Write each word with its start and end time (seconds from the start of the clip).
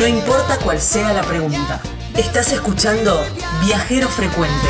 No 0.00 0.06
importa 0.06 0.58
cuál 0.64 0.80
sea 0.80 1.12
la 1.12 1.20
pregunta. 1.20 1.78
Estás 2.16 2.54
escuchando 2.54 3.22
Viajero 3.66 4.08
Frecuente. 4.08 4.66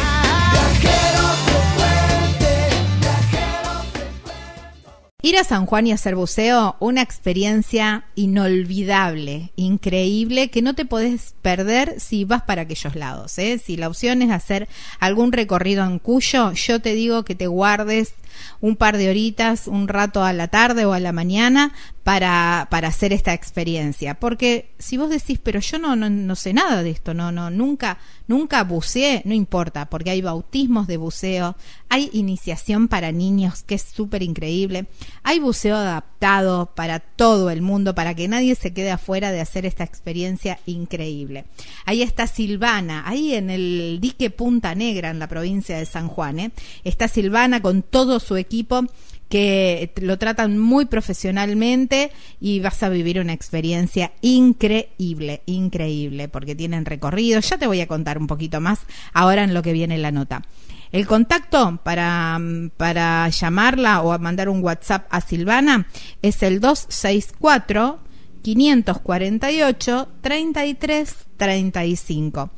Ir 5.23 5.37
a 5.37 5.45
San 5.45 5.67
Juan 5.67 5.87
y 5.87 5.93
hacer 5.93 6.17
buceo, 6.17 6.75
una 6.81 7.03
experiencia 7.03 8.07
inolvidable, 8.17 9.53
increíble, 9.55 10.51
que 10.51 10.63
no 10.63 10.75
te 10.75 10.85
podés 10.85 11.35
perder 11.43 12.01
si 12.01 12.25
vas 12.25 12.43
para 12.43 12.63
aquellos 12.63 12.97
lados. 12.97 13.39
¿eh? 13.39 13.61
Si 13.65 13.77
la 13.77 13.87
opción 13.87 14.23
es 14.23 14.33
hacer 14.33 14.67
algún 14.99 15.31
recorrido 15.31 15.85
en 15.85 16.01
Cuyo, 16.01 16.51
yo 16.55 16.81
te 16.81 16.95
digo 16.95 17.23
que 17.25 17.37
te 17.37 17.47
guardes 17.47 18.15
un 18.61 18.77
par 18.77 18.97
de 18.97 19.11
horitas, 19.11 19.67
un 19.67 19.89
rato 19.89 20.25
a 20.25 20.33
la 20.33 20.49
tarde 20.49 20.87
o 20.87 20.93
a 20.93 21.01
la 21.01 21.13
mañana 21.13 21.73
para, 22.05 22.67
para 22.71 22.89
hacer 22.89 23.13
esta 23.13 23.35
experiencia. 23.35 24.15
Porque 24.15 24.71
si 24.79 24.97
vos 24.97 25.11
decís, 25.11 25.39
pero 25.43 25.61
yo 25.61 25.79
no, 25.79 25.97
no, 25.97 26.09
no 26.09 26.35
sé 26.35 26.53
nada 26.53 26.83
de 26.83 26.91
esto, 26.91 27.15
no, 27.15 27.31
no, 27.31 27.51
nunca, 27.51 27.99
nunca 28.27 28.65
buceé, 28.65 29.23
no 29.25 29.35
importa, 29.35 29.87
porque 29.91 30.11
hay 30.11 30.23
bautismos 30.23 30.87
de 30.87 30.97
buceo, 30.97 31.57
hay 31.89 32.09
iniciación 32.13 32.89
para 32.89 33.13
niños, 33.13 33.63
que 33.63 33.75
es 33.75 33.83
súper 33.83 34.23
increíble, 34.23 34.87
hay 35.23 35.41
buceo 35.41 35.77
adaptado 35.77 36.73
para 36.75 37.01
todo 37.01 37.51
el 37.51 37.61
mundo, 37.61 37.95
para 37.95 38.15
que 38.15 38.29
nadie 38.29 38.55
se 38.55 38.73
quede 38.73 38.91
afuera 38.91 39.31
de 39.31 39.41
hacer 39.41 39.67
esta 39.67 39.85
experiencia 39.85 40.59
increíble. 40.67 41.45
Ahí 41.85 42.03
está 42.03 42.27
Silvana, 42.27 43.03
ahí 43.07 43.35
en 43.35 43.51
el 43.51 43.99
dique 44.01 44.31
Punta 44.31 44.75
Negra, 44.75 45.11
en 45.11 45.19
la 45.19 45.29
provincia 45.29 45.77
de 45.77 45.87
San 45.87 46.09
Juan, 46.09 46.39
¿eh? 46.39 46.51
está 46.85 47.09
Silvana 47.09 47.61
con 47.61 47.83
todo 47.83 48.21
su 48.21 48.37
equipo 48.37 48.87
que 49.31 49.93
lo 50.03 50.19
tratan 50.19 50.59
muy 50.59 50.85
profesionalmente 50.87 52.11
y 52.41 52.59
vas 52.59 52.83
a 52.83 52.89
vivir 52.89 53.21
una 53.21 53.33
experiencia 53.33 54.11
increíble, 54.21 55.43
increíble, 55.47 56.27
porque 56.29 56.57
tienen 56.57 56.85
recorrido. 56.85 57.41
Ya 57.41 57.57
te 57.57 57.69
voy 57.69 57.81
a 57.81 57.87
contar 57.87 58.19
un 58.19 58.27
poquito 58.27 58.61
más 58.61 58.81
ahora 59.13 59.45
en 59.45 59.55
lo 59.55 59.63
que 59.63 59.73
viene 59.73 59.99
la 59.99 60.11
nota. 60.11 60.43
El 60.91 61.07
contacto 61.07 61.79
para, 61.85 62.41
para 62.77 63.29
llamarla 63.29 64.03
o 64.03 64.19
mandar 64.19 64.49
un 64.49 64.65
WhatsApp 64.65 65.07
a 65.11 65.21
Silvana 65.21 65.87
es 66.23 66.43
el 66.43 66.59
264 66.59 68.01
548 68.43 70.09
3335. 70.21 72.51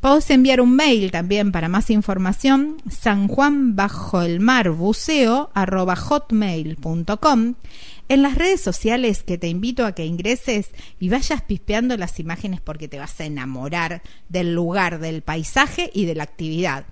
Podés 0.00 0.30
enviar 0.30 0.62
un 0.62 0.74
mail 0.76 1.10
también 1.10 1.52
para 1.52 1.68
más 1.68 1.90
información, 1.90 2.78
San 2.90 3.28
Juan 3.28 3.76
bajo 3.76 4.22
el 4.22 4.40
mar 4.40 4.70
buceo. 4.70 5.50
En 8.08 8.22
las 8.22 8.34
redes 8.34 8.62
sociales 8.62 9.22
que 9.22 9.36
te 9.36 9.48
invito 9.48 9.84
a 9.84 9.92
que 9.92 10.06
ingreses 10.06 10.70
y 10.98 11.10
vayas 11.10 11.42
pispeando 11.42 11.98
las 11.98 12.18
imágenes 12.18 12.62
porque 12.62 12.88
te 12.88 12.98
vas 12.98 13.20
a 13.20 13.26
enamorar 13.26 14.00
del 14.30 14.54
lugar, 14.54 15.00
del 15.00 15.20
paisaje 15.20 15.90
y 15.92 16.06
de 16.06 16.14
la 16.14 16.22
actividad. 16.22 16.86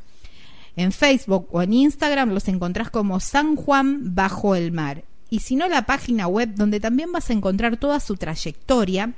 En 0.76 0.92
Facebook 0.92 1.48
o 1.50 1.62
en 1.62 1.72
Instagram 1.72 2.28
los 2.34 2.46
encontrás 2.46 2.90
como 2.90 3.20
San 3.20 3.56
Juan 3.56 4.14
bajo 4.14 4.54
el 4.54 4.70
mar. 4.70 5.04
Y 5.30 5.40
si 5.40 5.56
no, 5.56 5.66
la 5.66 5.86
página 5.86 6.26
web 6.26 6.54
donde 6.54 6.78
también 6.78 7.10
vas 7.10 7.30
a 7.30 7.32
encontrar 7.32 7.78
toda 7.78 8.00
su 8.00 8.16
trayectoria 8.16 9.14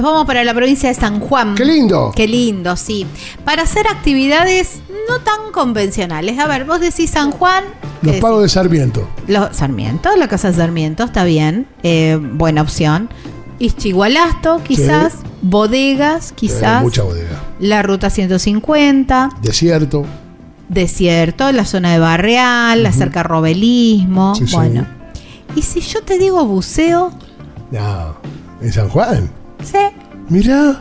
Vamos 0.00 0.26
para 0.26 0.44
la 0.44 0.54
provincia 0.54 0.90
de 0.90 0.94
San 0.94 1.18
Juan. 1.20 1.56
¡Qué 1.56 1.64
lindo! 1.64 2.12
Qué 2.14 2.28
lindo, 2.28 2.76
sí. 2.76 3.04
Para 3.44 3.62
hacer 3.62 3.88
actividades 3.88 4.82
no 5.08 5.22
tan 5.22 5.50
convencionales. 5.52 6.38
A 6.38 6.46
ver, 6.46 6.66
vos 6.66 6.78
decís 6.80 7.10
San 7.10 7.32
Juan. 7.32 7.64
Los 8.02 8.14
pagos 8.16 8.42
de 8.42 8.48
Sarmiento. 8.48 9.08
Los 9.26 9.56
Sarmiento, 9.56 10.14
la 10.14 10.28
casa 10.28 10.52
de 10.52 10.58
Sarmiento, 10.58 11.02
está 11.02 11.24
bien. 11.24 11.66
Eh, 11.82 12.16
buena 12.20 12.62
opción. 12.62 13.08
Ischigualasto, 13.58 14.62
quizás. 14.62 15.14
Sí. 15.14 15.18
Bodegas, 15.48 16.32
quizás. 16.32 16.82
Mucha 16.82 17.02
bodega. 17.02 17.42
La 17.60 17.82
ruta 17.82 18.10
150. 18.10 19.30
Desierto. 19.42 20.04
Desierto, 20.68 21.52
la 21.52 21.64
zona 21.64 21.92
de 21.92 22.00
Barreal, 22.00 22.78
uh 22.78 22.80
-huh. 22.80 22.82
la 22.82 22.92
cerca 22.92 23.22
Robelismo. 23.22 24.34
Sí, 24.34 24.44
bueno. 24.52 24.86
sí. 25.14 25.60
¿Y 25.60 25.62
si 25.62 25.80
yo 25.80 26.02
te 26.02 26.18
digo 26.18 26.44
buceo? 26.44 27.12
No. 27.70 28.16
¿En 28.60 28.72
San 28.72 28.88
Juan? 28.88 29.30
Sí. 29.62 29.78
Mira. 30.28 30.80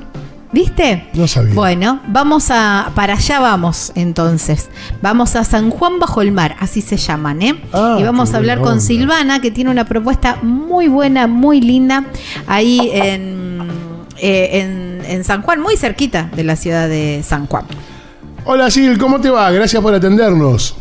¿Viste? 0.52 1.08
No 1.14 1.28
sabía. 1.28 1.54
Bueno, 1.54 2.00
vamos 2.08 2.48
a. 2.50 2.92
Para 2.96 3.16
allá 3.16 3.40
vamos 3.40 3.92
entonces. 3.96 4.70
Vamos 5.02 5.36
a 5.36 5.44
San 5.44 5.70
Juan 5.70 6.00
Bajo 6.00 6.22
el 6.22 6.32
Mar, 6.32 6.56
así 6.60 6.82
se 6.82 6.96
llaman, 6.96 7.42
¿eh? 7.42 7.62
Ah, 7.74 7.98
y 8.00 8.04
vamos 8.04 8.34
a 8.34 8.38
hablar 8.38 8.62
con. 8.62 8.80
Silvana, 8.80 9.42
que 9.42 9.52
tiene 9.52 9.70
una 9.70 9.84
propuesta 9.84 10.38
muy 10.42 10.88
buena, 10.88 11.28
muy 11.28 11.60
linda, 11.60 12.06
ahí 12.48 12.90
en, 12.94 13.68
eh, 14.18 14.60
en, 14.62 15.02
en 15.08 15.24
San 15.24 15.42
Juan, 15.42 15.60
muy 15.60 15.78
cerquita 15.78 16.30
de 16.36 16.44
la 16.44 16.56
ciudad 16.56 16.88
de 16.88 17.22
San 17.24 17.48
Juan. 17.48 17.66
Hola 18.46 18.70
Sil, 18.72 18.98
¿cómo 19.00 19.20
te 19.20 19.30
va? 19.30 19.50
Gracias 19.52 19.82
por 19.82 19.94
atendernos. 19.94 20.78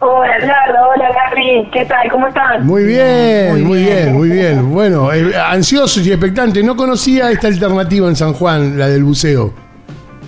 Hola, 0.00 0.36
Eduardo. 0.36 0.90
Hola, 0.94 1.08
Gary. 1.12 1.68
¿Qué 1.72 1.84
tal? 1.86 2.08
¿Cómo 2.10 2.28
están? 2.28 2.64
Muy 2.64 2.84
bien, 2.84 3.64
Muy 3.64 3.82
bien. 3.82 4.12
muy 4.12 4.28
bien. 4.28 4.72
Bueno, 4.72 5.12
eh, 5.12 5.32
ansioso 5.36 6.00
y 6.00 6.10
expectante. 6.12 6.62
No 6.62 6.76
conocía 6.76 7.30
esta 7.32 7.48
alternativa 7.48 8.06
en 8.08 8.14
San 8.14 8.32
Juan, 8.32 8.78
la 8.78 8.86
del 8.88 9.02
buceo. 9.02 9.52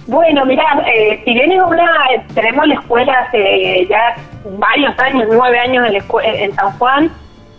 Bueno, 0.08 0.44
mirá, 0.44 0.64
eh, 0.92 1.22
si 1.24 1.32
bien 1.34 1.52
es 1.52 1.62
una, 1.62 1.86
tenemos 2.34 2.66
la 2.66 2.74
escuela 2.74 3.12
hace 3.28 3.86
ya 3.88 4.16
varios 4.58 4.98
años, 4.98 5.28
nueve 5.30 5.56
años 5.60 5.86
en, 5.86 5.92
la 5.92 5.98
escue- 6.00 6.24
en 6.24 6.52
San 6.56 6.72
Juan, 6.72 7.10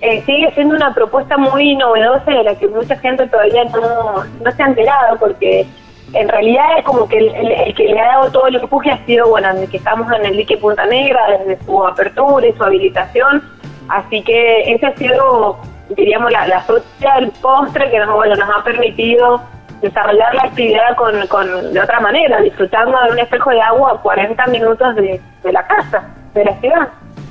eh, 0.01 0.23
sigue 0.25 0.51
siendo 0.55 0.75
una 0.75 0.93
propuesta 0.93 1.37
muy 1.37 1.75
novedosa 1.75 2.31
de 2.31 2.43
la 2.43 2.55
que 2.55 2.67
mucha 2.67 2.95
gente 2.97 3.27
todavía 3.27 3.65
no, 3.65 4.23
no 4.43 4.51
se 4.51 4.63
ha 4.63 4.65
enterado, 4.65 5.17
porque 5.19 5.67
en 6.13 6.27
realidad 6.27 6.79
es 6.79 6.85
como 6.85 7.07
que 7.07 7.17
el, 7.19 7.75
que 7.75 7.83
le 7.83 7.99
ha 7.99 8.07
dado 8.07 8.31
todo 8.31 8.47
el 8.47 8.55
empuje 8.55 8.89
ha 8.89 9.05
sido, 9.05 9.29
bueno, 9.29 9.53
desde 9.53 9.67
que 9.67 9.77
estamos 9.77 10.11
en 10.11 10.25
el 10.25 10.37
dique 10.37 10.57
Punta 10.57 10.85
Negra, 10.87 11.21
desde 11.37 11.63
su 11.63 11.85
apertura 11.85 12.47
y 12.47 12.53
su 12.53 12.63
habilitación, 12.63 13.43
así 13.89 14.23
que 14.23 14.73
ese 14.73 14.87
ha 14.87 14.95
sido, 14.95 15.59
diríamos, 15.89 16.31
la, 16.31 16.47
la 16.47 16.61
fruta 16.61 17.15
del 17.19 17.31
postre 17.41 17.91
que 17.91 17.99
nos, 17.99 18.15
bueno, 18.15 18.35
nos 18.35 18.49
ha 18.49 18.63
permitido 18.63 19.39
desarrollar 19.81 20.33
la 20.33 20.43
actividad 20.43 20.95
con, 20.95 21.27
con 21.27 21.73
de 21.73 21.79
otra 21.79 21.99
manera, 21.99 22.41
disfrutando 22.41 22.97
de 23.03 23.11
un 23.11 23.19
espejo 23.19 23.51
de 23.51 23.61
agua 23.61 23.93
a 23.93 24.01
40 24.01 24.47
minutos 24.47 24.95
de, 24.95 25.21
de 25.43 25.51
la 25.51 25.65
casa, 25.67 26.09
de 26.33 26.45
la 26.45 26.55
ciudad. 26.59 26.87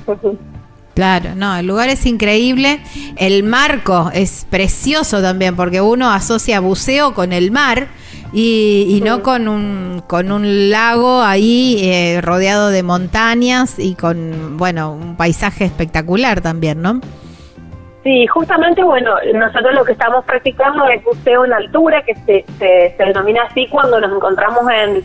Claro, 0.93 1.35
no, 1.35 1.55
el 1.55 1.67
lugar 1.67 1.89
es 1.89 2.05
increíble. 2.05 2.81
El 3.15 3.43
marco 3.43 4.11
es 4.13 4.45
precioso 4.49 5.21
también, 5.21 5.55
porque 5.55 5.81
uno 5.81 6.11
asocia 6.11 6.59
buceo 6.59 7.13
con 7.13 7.31
el 7.31 7.51
mar 7.51 7.87
y, 8.33 8.85
y 8.89 9.01
no 9.01 9.23
con 9.23 9.47
un, 9.47 10.03
con 10.07 10.31
un 10.31 10.69
lago 10.69 11.21
ahí 11.21 11.77
eh, 11.81 12.19
rodeado 12.21 12.69
de 12.69 12.83
montañas 12.83 13.79
y 13.79 13.95
con, 13.95 14.57
bueno, 14.57 14.93
un 14.93 15.15
paisaje 15.15 15.65
espectacular 15.65 16.41
también, 16.41 16.81
¿no? 16.81 16.99
Sí, 18.03 18.25
justamente, 18.27 18.83
bueno, 18.83 19.11
nosotros 19.35 19.75
lo 19.75 19.85
que 19.85 19.91
estamos 19.91 20.25
practicando 20.25 20.87
es 20.87 21.03
buceo 21.03 21.45
en 21.45 21.53
altura, 21.53 22.03
que 22.03 22.15
se, 22.15 22.45
se, 22.57 22.95
se 22.97 23.03
denomina 23.03 23.43
así 23.43 23.67
cuando 23.67 24.01
nos 24.01 24.11
encontramos 24.11 24.63
en, 24.71 25.03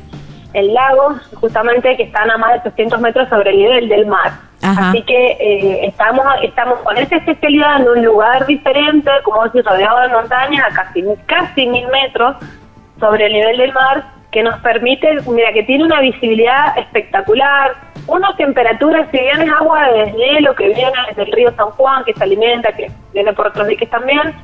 en 0.56 0.72
lagos, 0.74 1.16
justamente 1.34 1.96
que 1.96 2.04
están 2.04 2.30
a 2.30 2.38
más 2.38 2.54
de 2.54 2.60
300 2.70 3.00
metros 3.00 3.28
sobre 3.28 3.50
el 3.50 3.56
nivel 3.58 3.88
del 3.88 4.06
mar. 4.06 4.32
Ajá. 4.62 4.88
Así 4.88 5.02
que 5.02 5.32
eh, 5.38 5.86
estamos 5.86 6.24
estamos 6.42 6.78
con 6.80 6.96
esa 6.96 7.16
especialidad 7.16 7.80
en 7.82 7.88
un 7.88 8.04
lugar 8.04 8.46
diferente, 8.46 9.10
como 9.22 9.44
decir, 9.44 9.62
rodeado 9.64 10.00
de 10.00 10.08
montañas, 10.08 10.64
a 10.70 10.74
casi, 10.74 11.04
casi 11.26 11.66
mil 11.66 11.86
metros 11.88 12.36
sobre 12.98 13.26
el 13.26 13.32
nivel 13.34 13.56
del 13.58 13.72
mar, 13.74 14.04
que 14.32 14.42
nos 14.42 14.58
permite, 14.60 15.18
mira, 15.28 15.53
que 15.53 15.62
tiene 15.64 15.84
una 15.84 16.00
visibilidad 16.00 16.76
espectacular, 16.78 17.72
una 18.06 18.34
temperatura, 18.36 19.06
si 19.10 19.18
bien 19.18 19.42
es 19.42 19.50
agua 19.52 19.88
de 19.91 20.06
deshielo 20.06 20.54
que 20.54 20.68
viene 20.68 20.92
desde 21.09 21.22
el 21.24 21.32
río 21.32 21.52
San 21.56 21.70
Juan, 21.72 22.02
que 22.04 22.14
se 22.14 22.24
alimenta, 22.24 22.72
que 22.72 22.91
viene 23.12 23.32
por 23.34 23.48
otros 23.48 23.66
diques 23.66 23.91
también, 23.91 24.34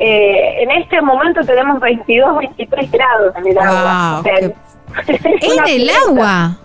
eh, 0.00 0.62
en 0.62 0.70
este 0.70 1.00
momento 1.02 1.40
tenemos 1.42 1.80
22, 1.80 2.38
23 2.38 2.90
grados 2.90 3.36
en 3.36 3.46
el 3.48 3.58
agua. 3.58 4.10
Wow, 4.12 4.20
O 4.20 4.22
sea, 4.22 4.34
qué- 4.36 4.46
es 4.46 4.77
¿En 5.06 5.66
el 5.66 5.90
agua? 5.90 6.56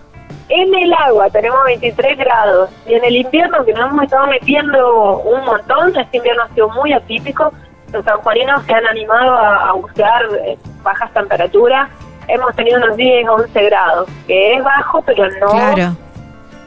En 0.48 0.74
el 0.74 0.92
agua 0.92 1.30
tenemos 1.30 1.64
23 1.64 2.18
grados. 2.18 2.70
Y 2.86 2.94
en 2.94 3.04
el 3.04 3.16
invierno 3.16 3.64
que 3.64 3.72
nos 3.72 3.90
hemos 3.90 4.04
estado 4.04 4.26
metiendo 4.26 5.18
un 5.20 5.44
montón, 5.44 5.96
este 5.96 6.18
invierno 6.18 6.42
ha 6.42 6.54
sido 6.54 6.68
muy 6.70 6.92
atípico, 6.92 7.52
los 7.92 8.04
sanjuaninos 8.04 8.62
se 8.64 8.74
han 8.74 8.86
animado 8.86 9.32
a, 9.34 9.68
a 9.70 9.72
bucear 9.72 10.22
eh, 10.44 10.58
bajas 10.82 11.12
temperaturas, 11.12 11.88
hemos 12.28 12.54
tenido 12.56 12.78
unos 12.78 12.96
10 12.96 13.28
11 13.28 13.62
grados, 13.64 14.08
que 14.26 14.54
es 14.54 14.64
bajo 14.64 15.02
pero 15.02 15.28
no, 15.40 15.46
Claro. 15.48 15.96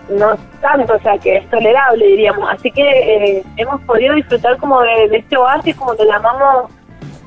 no 0.10 0.36
tanto, 0.62 0.96
o 0.96 1.00
sea 1.00 1.18
que 1.18 1.38
es 1.38 1.50
tolerable 1.50 2.06
diríamos, 2.08 2.50
así 2.50 2.72
que 2.72 2.82
eh, 2.82 3.44
hemos 3.58 3.82
podido 3.82 4.16
disfrutar 4.16 4.58
como 4.58 4.82
de, 4.82 5.10
de 5.10 5.18
este 5.18 5.38
oasis, 5.38 5.76
como 5.76 5.94
lo 5.94 6.04
llamamos 6.06 6.72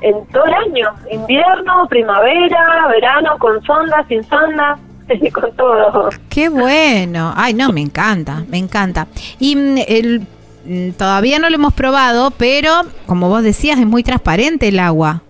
en 0.01 0.25
todo 0.27 0.45
el 0.45 0.53
año, 0.53 0.89
invierno, 1.11 1.87
primavera, 1.87 2.87
verano, 2.87 3.37
con 3.39 3.61
sonda, 3.63 4.03
sin 4.07 4.23
sonda, 4.23 4.77
con 5.33 5.55
todo. 5.55 6.09
Qué 6.29 6.49
bueno. 6.49 7.33
Ay, 7.35 7.53
no, 7.53 7.71
me 7.71 7.81
encanta, 7.81 8.43
me 8.49 8.57
encanta. 8.57 9.07
Y 9.39 9.55
mm, 9.55 9.77
el, 9.87 10.21
mm, 10.65 10.91
todavía 10.91 11.39
no 11.39 11.49
lo 11.49 11.55
hemos 11.55 11.73
probado, 11.73 12.31
pero 12.31 12.71
como 13.05 13.29
vos 13.29 13.43
decías, 13.43 13.79
es 13.79 13.85
muy 13.85 14.03
transparente 14.03 14.67
el 14.67 14.79
agua. 14.79 15.21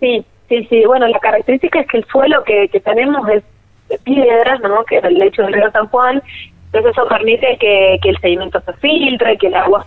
Sí, 0.00 0.24
sí, 0.48 0.66
sí. 0.68 0.84
Bueno, 0.84 1.06
la 1.06 1.20
característica 1.20 1.80
es 1.80 1.86
que 1.86 1.98
el 1.98 2.04
suelo 2.06 2.42
que, 2.44 2.68
que 2.68 2.80
tenemos 2.80 3.28
es 3.28 3.44
de 3.88 3.98
piedras, 3.98 4.60
¿no? 4.60 4.84
Que 4.84 4.98
es 4.98 5.04
el 5.04 5.14
lecho 5.14 5.42
del 5.42 5.52
río 5.52 5.70
San 5.70 5.86
Juan. 5.88 6.22
Entonces 6.66 6.92
eso 6.92 7.06
permite 7.06 7.58
que, 7.60 7.98
que 8.02 8.08
el 8.08 8.18
sedimento 8.18 8.60
se 8.60 8.72
filtre, 8.74 9.36
que 9.38 9.48
el 9.48 9.54
agua 9.54 9.86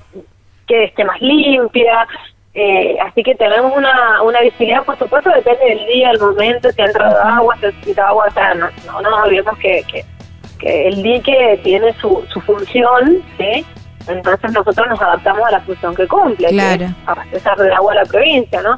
que 0.68 0.86
esté 0.86 1.04
más 1.04 1.20
limpia. 1.22 2.08
Eh, 2.58 2.98
así 3.02 3.22
que 3.22 3.36
tenemos 3.36 3.76
una, 3.76 4.22
una 4.22 4.40
visibilidad, 4.40 4.84
por 4.84 4.98
supuesto, 4.98 5.30
depende 5.30 5.66
del 5.66 5.86
día, 5.88 6.12
el 6.12 6.20
momento, 6.20 6.72
si 6.72 6.82
ha 6.82 6.86
entrado 6.86 7.22
agua, 7.22 7.56
si 7.60 7.66
necesita 7.66 8.08
agua, 8.08 8.26
o 8.30 8.32
sea, 8.32 8.54
no, 8.54 8.68
no, 8.86 9.02
no 9.02 9.10
nos 9.10 9.20
olvidemos 9.26 9.58
que, 9.58 9.84
que, 9.92 10.06
que 10.60 10.88
el 10.88 11.04
dique 11.04 11.60
tiene 11.64 11.92
su, 12.00 12.26
su 12.32 12.40
función, 12.42 13.22
¿sí? 13.38 13.66
Entonces 14.08 14.54
nosotros 14.54 14.88
nos 14.88 15.02
adaptamos 15.02 15.46
a 15.48 15.52
la 15.52 15.60
función 15.62 15.94
que 15.96 16.08
cumple, 16.08 16.48
Claro. 16.48 16.86
que 16.86 17.12
abastecer 17.12 17.58
de 17.58 17.74
agua 17.74 17.92
a 17.92 17.96
la 17.96 18.06
provincia, 18.06 18.62
¿no? 18.62 18.76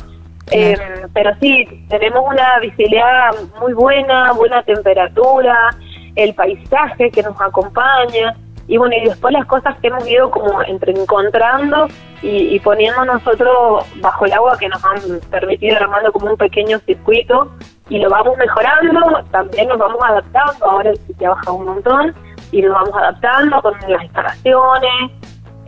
Eh, 0.49 0.75
pero 1.13 1.31
sí, 1.39 1.65
tenemos 1.89 2.23
una 2.25 2.57
visibilidad 2.59 3.31
muy 3.59 3.73
buena, 3.73 4.31
buena 4.31 4.63
temperatura, 4.63 5.69
el 6.15 6.33
paisaje 6.33 7.11
que 7.11 7.21
nos 7.21 7.39
acompaña, 7.39 8.35
y 8.67 8.77
bueno, 8.77 8.95
y 9.01 9.05
después 9.07 9.33
las 9.33 9.45
cosas 9.45 9.77
que 9.79 9.87
hemos 9.87 10.07
ido 10.07 10.29
como 10.29 10.61
entre 10.63 10.91
encontrando 10.91 11.87
y, 12.21 12.59
poniendo 12.59 13.05
nosotros 13.05 13.85
bajo 14.01 14.25
el 14.25 14.33
agua 14.33 14.57
que 14.59 14.67
nos 14.67 14.83
han 14.83 15.19
permitido 15.29 15.77
armando 15.77 16.11
como 16.11 16.31
un 16.31 16.37
pequeño 16.37 16.79
circuito 16.79 17.51
y 17.89 17.99
lo 17.99 18.09
vamos 18.09 18.37
mejorando, 18.37 19.23
también 19.31 19.69
nos 19.69 19.77
vamos 19.77 20.01
adaptando, 20.03 20.65
ahora 20.65 20.89
el 20.89 20.97
sitio 20.97 21.29
baja 21.29 21.51
un 21.51 21.65
montón 21.65 22.15
y 22.51 22.61
nos 22.61 22.73
vamos 22.73 22.95
adaptando 22.95 23.61
con 23.61 23.73
las 23.87 24.03
instalaciones 24.03 25.11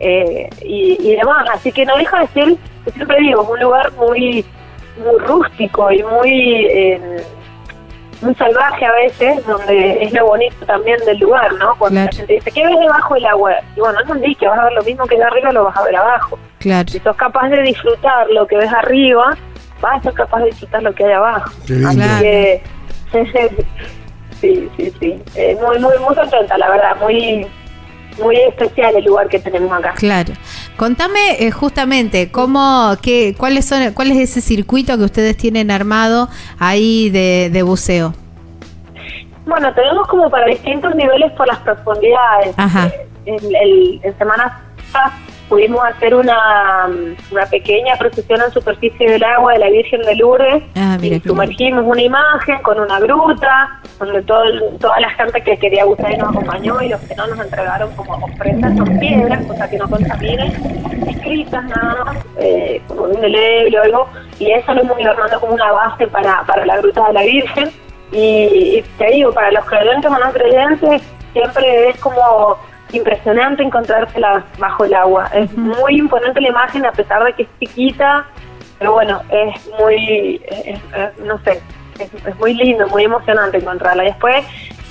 eh, 0.00 0.50
y, 0.62 1.14
demás, 1.14 1.46
así 1.52 1.72
que 1.72 1.86
no 1.86 1.96
deja 1.96 2.20
de 2.20 2.26
ser, 2.28 2.56
siempre 2.92 3.18
digo, 3.20 3.42
un 3.42 3.60
lugar 3.60 3.92
muy 3.92 4.44
muy 4.98 5.18
rústico 5.20 5.90
y 5.90 6.02
muy 6.02 6.66
eh, 6.66 7.24
muy 8.22 8.34
salvaje 8.34 8.84
a 8.84 8.92
veces, 8.92 9.46
donde 9.46 10.02
es 10.02 10.12
lo 10.12 10.26
bonito 10.26 10.66
también 10.66 10.98
del 11.06 11.18
lugar, 11.18 11.52
¿no? 11.54 11.74
Cuando 11.78 11.96
Claro. 12.00 12.10
la 12.12 12.16
gente 12.18 12.32
dice, 12.34 12.50
¿qué 12.50 12.64
ves 12.66 12.78
debajo 12.78 13.14
del 13.14 13.26
agua? 13.26 13.52
Y 13.76 13.80
bueno, 13.80 13.94
no 13.94 14.00
entendí 14.14 14.34
que 14.34 14.46
vas 14.48 14.58
a 14.58 14.64
ver 14.64 14.72
lo 14.74 14.82
mismo 14.82 15.06
que 15.06 15.16
de 15.16 15.24
arriba, 15.24 15.52
lo 15.52 15.64
vas 15.64 15.76
a 15.76 15.84
ver 15.84 15.96
abajo. 15.96 16.38
Claro. 16.58 16.88
Si 16.88 16.98
sos 17.00 17.16
capaz 17.16 17.48
de 17.48 17.62
disfrutar 17.62 18.26
lo 18.30 18.46
que 18.46 18.56
ves 18.56 18.72
arriba, 18.72 19.36
vas 19.80 19.98
a 19.98 20.02
ser 20.02 20.12
capaz 20.14 20.40
de 20.40 20.46
disfrutar 20.46 20.82
lo 20.82 20.94
que 20.94 21.04
hay 21.04 21.12
abajo. 21.12 21.50
Qué. 21.66 21.74
Así 21.86 21.96
Claro. 21.96 22.20
que, 22.20 22.62
sí, 24.40 24.70
sí, 24.76 24.92
sí. 25.00 25.22
Eh, 25.34 25.56
muy, 25.60 25.78
muy, 25.78 25.98
muy 25.98 26.14
contenta, 26.14 26.56
la 26.58 26.68
verdad, 26.70 26.96
muy, 27.00 27.46
muy 28.20 28.36
especial 28.36 28.94
el 28.96 29.04
lugar 29.04 29.28
que 29.28 29.38
tenemos 29.38 29.72
acá. 29.72 29.92
Claro. 29.96 30.32
Contame 30.76 31.36
eh, 31.44 31.50
justamente 31.50 32.30
cómo, 32.30 32.94
qué, 33.02 33.34
cuáles 33.36 33.64
son, 33.66 33.92
cuál 33.92 34.10
es 34.12 34.18
ese 34.18 34.40
circuito 34.40 34.96
que 34.98 35.04
ustedes 35.04 35.36
tienen 35.36 35.70
armado 35.70 36.28
ahí 36.58 37.10
de, 37.10 37.50
de 37.52 37.62
buceo. 37.62 38.14
Bueno, 39.46 39.72
tenemos 39.74 40.06
como 40.06 40.30
para 40.30 40.46
distintos 40.46 40.94
niveles 40.94 41.32
por 41.32 41.46
las 41.48 41.58
profundidades. 41.60 42.54
Ajá. 42.56 42.90
En, 43.26 43.34
el- 43.54 44.00
en 44.02 44.16
semanas 44.18 44.52
pudimos 45.50 45.82
hacer 45.84 46.14
una, 46.14 46.88
una 47.32 47.46
pequeña 47.46 47.96
procesión 47.96 48.40
en 48.40 48.52
superficie 48.52 49.10
del 49.10 49.24
agua 49.24 49.54
de 49.54 49.58
la 49.58 49.68
Virgen 49.68 50.00
de 50.02 50.14
Lourdes. 50.14 50.62
Ah, 50.76 50.96
mira 51.00 51.16
y 51.16 51.20
sumergimos 51.20 51.84
una 51.84 52.00
imagen 52.00 52.62
con 52.62 52.78
una 52.78 53.00
gruta, 53.00 53.80
donde 53.98 54.22
todo, 54.22 54.44
toda 54.80 55.00
la 55.00 55.10
gente 55.10 55.42
que 55.42 55.58
quería 55.58 55.84
bucear 55.84 56.16
nos 56.18 56.30
acompañó 56.30 56.80
y 56.80 56.88
los 56.88 57.00
que 57.00 57.16
no 57.16 57.26
nos 57.26 57.40
entregaron 57.40 57.94
como 57.96 58.14
ofrendas 58.24 58.76
son 58.76 58.98
piedras, 59.00 59.44
cosa 59.44 59.68
que 59.68 59.76
no 59.76 59.90
contaminen, 59.90 60.52
escritas 61.08 61.64
nada 61.64 62.04
más, 62.04 62.16
eh, 62.38 62.80
como 62.86 63.02
un 63.02 63.16
o 63.16 63.82
algo, 63.82 64.08
y 64.38 64.52
eso 64.52 64.72
lo 64.72 64.82
hemos 64.82 65.00
ido 65.00 65.10
armando 65.10 65.40
como 65.40 65.54
una 65.54 65.72
base 65.72 66.06
para, 66.06 66.44
para 66.44 66.64
la 66.64 66.76
gruta 66.78 67.08
de 67.08 67.12
la 67.12 67.22
Virgen. 67.22 67.70
Y, 68.12 68.78
y 68.78 68.84
te 68.98 69.06
digo, 69.12 69.32
para 69.32 69.50
los 69.50 69.64
creyentes 69.64 70.10
o 70.10 70.18
no 70.18 70.32
creyentes, 70.32 71.02
siempre 71.32 71.90
es 71.90 72.00
como 72.00 72.58
impresionante 72.92 73.62
encontrárselas 73.62 74.44
bajo 74.58 74.84
el 74.84 74.94
agua. 74.94 75.28
Es 75.34 75.52
muy 75.56 75.98
imponente 75.98 76.40
la 76.40 76.48
imagen, 76.48 76.84
a 76.86 76.92
pesar 76.92 77.22
de 77.24 77.32
que 77.34 77.42
es 77.44 77.48
chiquita, 77.60 78.26
pero 78.78 78.92
bueno, 78.92 79.20
es 79.30 79.70
muy, 79.78 80.40
es- 80.46 80.80
es- 80.94 81.18
no 81.24 81.38
sé, 81.44 81.60
es, 81.98 82.08
es 82.26 82.36
muy 82.38 82.54
lindo, 82.54 82.86
muy 82.88 83.04
emocionante 83.04 83.58
encontrarla. 83.58 84.04
Y 84.04 84.06
después, 84.06 84.44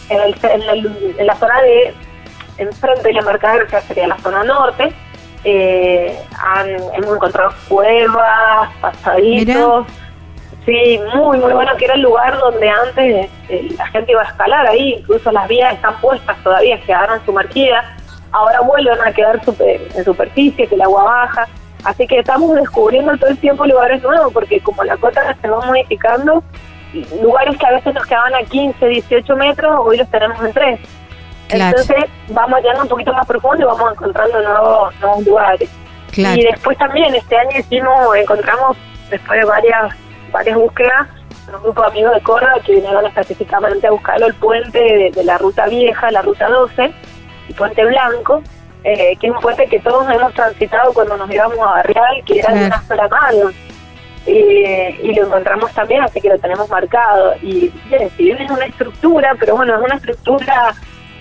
en, 0.09 0.21
el- 0.21 0.35
en 0.43 0.61
el- 0.61 1.15
en 1.17 1.27
la 1.27 1.35
zona 1.35 1.61
de 1.61 1.93
enfrente 2.57 3.01
de 3.07 3.13
la 3.13 3.21
Mercader, 3.21 3.67
que 3.67 3.79
sería 3.81 4.07
la 4.07 4.17
zona 4.19 4.43
norte, 4.43 4.91
eh, 5.45 6.19
han, 6.37 6.69
hemos 6.69 7.15
encontrado 7.15 7.51
cuevas, 7.69 8.69
pasaditos. 8.81 9.85
Sí, 10.69 10.99
muy, 11.15 11.39
muy 11.39 11.51
bueno, 11.51 11.71
que 11.77 11.85
era 11.85 11.95
el 11.95 12.01
lugar 12.01 12.37
donde 12.37 12.69
antes 12.69 13.29
eh, 13.49 13.69
la 13.75 13.87
gente 13.87 14.11
iba 14.11 14.21
a 14.21 14.25
escalar 14.25 14.67
ahí, 14.67 14.95
incluso 14.99 15.31
las 15.31 15.47
vías 15.47 15.73
están 15.73 15.99
puestas 15.99 16.37
todavía, 16.43 16.79
quedaron 16.81 17.25
sumergidas, 17.25 17.83
ahora 18.31 18.61
vuelven 18.61 18.99
a 19.03 19.11
quedar 19.11 19.43
super- 19.43 19.81
en 19.95 20.03
superficie, 20.05 20.67
que 20.67 20.75
el 20.75 20.81
agua 20.83 21.03
baja, 21.05 21.47
así 21.83 22.05
que 22.05 22.19
estamos 22.19 22.53
descubriendo 22.53 23.17
todo 23.17 23.31
el 23.31 23.37
tiempo 23.39 23.65
lugares 23.65 24.03
nuevos, 24.03 24.31
porque 24.31 24.59
como 24.59 24.83
la 24.83 24.95
cota 24.97 25.35
se 25.41 25.47
va 25.47 25.59
modificando, 25.65 26.43
lugares 27.19 27.57
que 27.57 27.65
a 27.65 27.71
veces 27.71 27.93
nos 27.95 28.05
quedaban 28.05 28.35
a 28.35 28.43
15, 28.43 28.85
18 28.85 29.35
metros, 29.37 29.75
hoy 29.79 29.97
los 29.97 30.09
tenemos 30.11 30.39
en 30.43 30.53
3. 30.53 30.79
Claro. 31.47 31.77
Entonces 31.79 32.05
vamos 32.27 32.61
yendo 32.61 32.83
un 32.83 32.89
poquito 32.89 33.11
más 33.11 33.25
profundo 33.25 33.63
y 33.63 33.65
vamos 33.65 33.91
encontrando 33.93 34.39
nuevos, 34.39 34.93
nuevos 34.99 35.25
lugares. 35.25 35.69
Claro. 36.11 36.39
Y 36.39 36.43
después 36.43 36.77
también 36.77 37.15
este 37.15 37.35
año 37.37 37.57
hicimos, 37.57 38.15
encontramos, 38.15 38.77
después 39.09 39.39
de 39.39 39.45
varias 39.47 39.95
varias 40.31 40.57
búsquedas, 40.57 41.07
un 41.53 41.63
grupo 41.63 41.81
de 41.81 41.87
amigos 41.87 42.13
de 42.15 42.21
Córdoba 42.21 42.53
que 42.65 42.75
vinieron 42.75 43.05
específicamente 43.05 43.87
a 43.87 43.91
buscarlo 43.91 44.27
el 44.27 44.33
puente 44.35 44.79
de, 44.79 45.11
de 45.11 45.23
la 45.23 45.37
ruta 45.37 45.67
vieja, 45.67 46.11
la 46.11 46.21
ruta 46.21 46.47
12, 46.47 46.91
el 47.49 47.55
puente 47.55 47.85
blanco, 47.85 48.43
eh, 48.83 49.17
que 49.19 49.27
es 49.27 49.33
un 49.33 49.39
puente 49.39 49.65
que 49.67 49.79
todos 49.79 50.09
hemos 50.09 50.33
transitado 50.33 50.93
cuando 50.93 51.17
nos 51.17 51.29
íbamos 51.29 51.59
a 51.59 51.71
Barrial, 51.71 52.23
que 52.25 52.39
era 52.39 52.53
de 52.53 52.65
una 52.65 52.81
sola 52.83 53.07
mano. 53.07 53.51
Y, 54.25 54.31
y 54.31 55.13
lo 55.15 55.25
encontramos 55.25 55.73
también, 55.73 56.01
así 56.03 56.21
que 56.21 56.29
lo 56.29 56.37
tenemos 56.37 56.69
marcado. 56.69 57.33
Y 57.41 57.69
bien, 57.89 58.09
si 58.15 58.23
bien 58.23 58.41
es 58.41 58.51
una 58.51 58.65
estructura, 58.65 59.35
pero 59.39 59.55
bueno, 59.55 59.75
es 59.75 59.83
una 59.83 59.95
estructura 59.95 60.73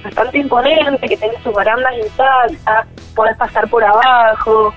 bastante 0.04 0.38
imponente, 0.38 1.08
que 1.08 1.16
tiene 1.16 1.34
sus 1.42 1.52
barandas 1.52 1.92
intactas, 1.96 2.86
puedes 3.14 3.36
pasar 3.36 3.68
por 3.68 3.82
abajo. 3.82 4.74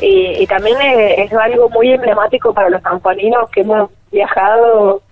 Y, 0.00 0.42
y 0.42 0.46
también 0.46 0.80
es, 0.80 1.18
es 1.30 1.32
algo 1.32 1.68
muy 1.70 1.92
emblemático 1.92 2.52
para 2.52 2.68
los 2.68 2.82
sanjuaninos 2.82 3.48
que 3.50 3.60
hemos 3.60 3.90
viajado 4.10 5.02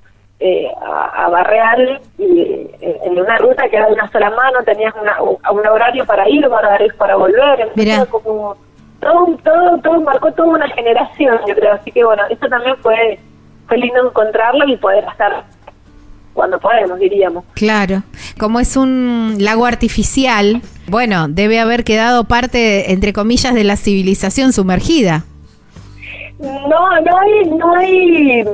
eh, 0.41 0.69
a, 0.85 1.27
a 1.27 1.29
Barreal 1.29 2.01
y, 2.19 2.41
eh, 2.81 2.99
en 3.05 3.19
una 3.19 3.39
ruta 3.39 3.69
que 3.69 3.77
era 3.77 3.87
de 3.87 3.93
una 3.93 4.11
sola 4.11 4.31
mano, 4.31 4.63
tenías 4.65 4.93
una, 5.01 5.23
un, 5.23 5.37
un 5.51 5.67
horario 5.67 6.05
para 6.05 6.29
ir, 6.29 6.47
un 6.47 6.53
horario 6.53 6.93
para 6.99 7.15
volver. 7.17 7.61
Entonces, 7.61 7.77
Mirá. 7.77 8.07
como 8.07 8.57
todo, 9.01 9.37
todo, 9.45 9.79
todo 9.79 10.01
marcó 10.01 10.33
toda 10.33 10.49
una 10.49 10.69
generación, 10.71 11.39
yo 11.47 11.55
creo. 11.55 11.75
Así 11.75 11.93
que 11.93 12.05
bueno, 12.05 12.23
eso 12.29 12.49
también 12.49 12.77
fue, 12.79 13.19
fue 13.69 13.79
lindo 13.79 14.09
encontrarlo 14.09 14.67
y 14.67 14.77
poder 14.77 15.05
hacer 15.09 15.33
cuando 16.35 16.59
podemos, 16.59 16.99
diríamos. 16.99 17.45
Claro, 17.55 18.03
como 18.39 18.59
es 18.59 18.77
un 18.77 19.37
lago 19.39 19.67
artificial, 19.67 20.63
bueno, 20.87 21.29
debe 21.29 21.61
haber 21.61 21.85
quedado 21.85 22.25
parte, 22.25 22.93
entre 22.93 23.13
comillas, 23.13 23.55
de 23.55 23.65
la 23.65 23.77
civilización 23.77 24.53
sumergida. 24.53 25.25
No, 26.39 27.01
no 27.01 27.19
hay, 27.19 27.51
no 27.51 27.75
hay 27.77 28.45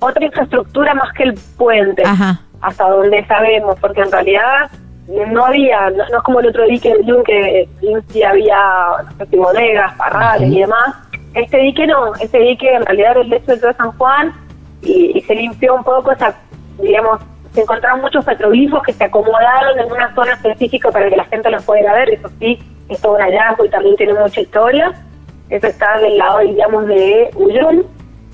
otra 0.00 0.24
infraestructura 0.24 0.94
más 0.94 1.12
que 1.14 1.24
el 1.24 1.34
puente, 1.56 2.02
Ajá, 2.04 2.40
hasta 2.60 2.88
donde 2.88 3.24
sabemos, 3.26 3.78
porque 3.80 4.00
en 4.00 4.10
realidad 4.10 4.70
no 5.06 5.44
había, 5.44 5.90
no, 5.90 6.08
no 6.08 6.18
es 6.18 6.22
como 6.24 6.40
el 6.40 6.48
otro 6.48 6.66
dique 6.66 6.92
del 6.92 7.06
Yunque, 7.06 7.68
que 7.80 8.02
sí 8.08 8.22
había 8.22 8.58
no 9.18 9.26
sé 9.26 9.36
bodegas, 9.36 9.94
parrales 9.96 10.50
y 10.50 10.60
demás. 10.60 10.96
Este 11.34 11.58
dique 11.58 11.86
no, 11.86 12.14
este 12.16 12.38
dique 12.38 12.72
en 12.72 12.84
realidad 12.84 13.12
era 13.12 13.20
el 13.20 13.30
lecho 13.30 13.56
del 13.56 13.76
San 13.76 13.92
Juan 13.92 14.32
y, 14.82 15.16
y 15.16 15.20
se 15.22 15.34
limpió 15.34 15.74
un 15.74 15.84
poco, 15.84 16.10
o 16.10 16.16
sea, 16.16 16.34
digamos, 16.82 17.20
se 17.52 17.60
encontraron 17.62 18.00
muchos 18.00 18.24
petroglifos 18.24 18.82
que 18.82 18.92
se 18.92 19.04
acomodaron 19.04 19.78
en 19.78 19.90
una 19.90 20.14
zona 20.14 20.34
específica 20.34 20.90
para 20.90 21.08
que 21.08 21.16
la 21.16 21.24
gente 21.24 21.50
los 21.50 21.64
pudiera 21.64 21.92
ver, 21.94 22.10
eso 22.10 22.28
sí, 22.38 22.58
es 22.88 23.00
todo 23.00 23.14
un 23.14 23.20
hallazgo 23.20 23.64
y 23.64 23.70
también 23.70 23.96
tiene 23.96 24.14
mucha 24.14 24.40
historia. 24.40 24.92
Eso 25.48 25.66
está 25.66 25.98
del 25.98 26.16
lado, 26.16 26.38
digamos, 26.40 26.86
de 26.86 27.30
Uyun, 27.34 27.86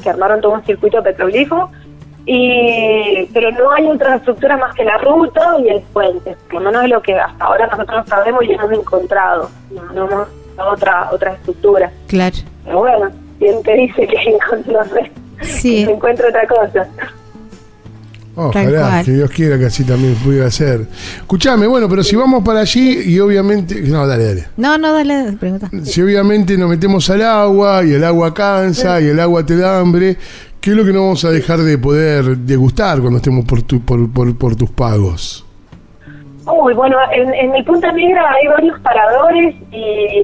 que 0.02 0.11
armaron 0.11 0.40
todo 0.40 0.52
un 0.52 0.64
circuito 0.64 1.02
petroglifo. 1.02 1.70
Y, 2.26 3.28
pero 3.32 3.52
no 3.52 3.70
hay 3.70 3.87
otra 3.87 4.16
estructura 4.16 4.56
más 4.56 4.75
que 4.75 4.85
la 4.85 4.99
ruta 4.99 5.56
y 5.61 5.68
el 5.68 5.80
puente, 5.92 6.37
por 6.50 6.61
lo 6.61 6.70
menos 6.70 6.85
es 6.85 6.90
lo 6.90 7.00
que 7.00 7.14
hasta 7.14 7.44
ahora 7.44 7.68
nosotros 7.68 8.04
sabemos 8.08 8.42
y 8.44 8.52
hemos 8.52 8.73
encontrado. 8.73 9.49
No, 9.70 9.82
no 9.92 10.06
hemos 10.06 10.28
encontrado 10.28 10.73
otra, 10.73 11.08
otra 11.12 11.32
estructura. 11.35 11.90
claro. 12.08 12.37
Pero 12.64 12.78
bueno, 12.80 13.11
¿quién 13.38 13.62
te 13.62 13.75
dice 13.75 14.08
que 14.08 14.16
encontró? 14.30 14.73
No 14.73 14.85
sé. 14.87 15.12
Sí. 15.42 15.76
que 15.76 15.85
se 15.87 15.92
encuentre 15.92 16.28
otra 16.28 16.46
cosa. 16.49 16.88
Tal 18.37 18.45
Ojalá, 18.66 18.81
cual. 18.90 19.05
que 19.07 19.12
Dios 19.12 19.31
quiera 19.31 19.59
que 19.59 19.64
así 19.64 19.83
también 19.83 20.14
pudiera 20.16 20.50
ser. 20.50 20.87
Escuchame, 21.16 21.66
bueno, 21.66 21.88
pero 21.88 22.02
si 22.02 22.16
vamos 22.16 22.45
para 22.45 22.61
allí 22.61 23.00
y 23.07 23.19
obviamente. 23.19 23.81
No, 23.81 24.07
dale, 24.07 24.26
dale. 24.26 24.45
No, 24.59 24.76
no, 24.76 24.93
dale, 24.93 25.33
pregunta. 25.40 25.71
Si 25.85 26.02
obviamente 26.02 26.59
nos 26.59 26.69
metemos 26.69 27.09
al 27.09 27.23
agua 27.23 27.83
y 27.83 27.95
el 27.95 28.05
agua 28.05 28.35
cansa 28.35 29.00
y 29.00 29.07
el 29.07 29.21
agua 29.21 29.47
te 29.47 29.57
da 29.57 29.81
hambre, 29.81 30.19
¿qué 30.61 30.71
es 30.73 30.76
lo 30.76 30.85
que 30.85 30.93
no 30.93 31.00
vamos 31.00 31.25
a 31.25 31.31
dejar 31.31 31.61
de 31.61 31.78
poder 31.78 32.37
degustar 32.37 33.00
cuando 33.00 33.16
estemos 33.16 33.47
por, 33.47 33.62
tu, 33.62 33.81
por, 33.81 34.12
por, 34.12 34.37
por 34.37 34.55
tus 34.55 34.69
pagos? 34.71 35.47
Uy, 36.45 36.75
bueno, 36.75 36.97
en, 37.12 37.33
en 37.33 37.55
el 37.57 37.64
Punta 37.64 37.90
Negra 37.90 38.23
hay 38.31 38.49
varios 38.49 38.78
paradores 38.81 39.55
y 39.73 40.23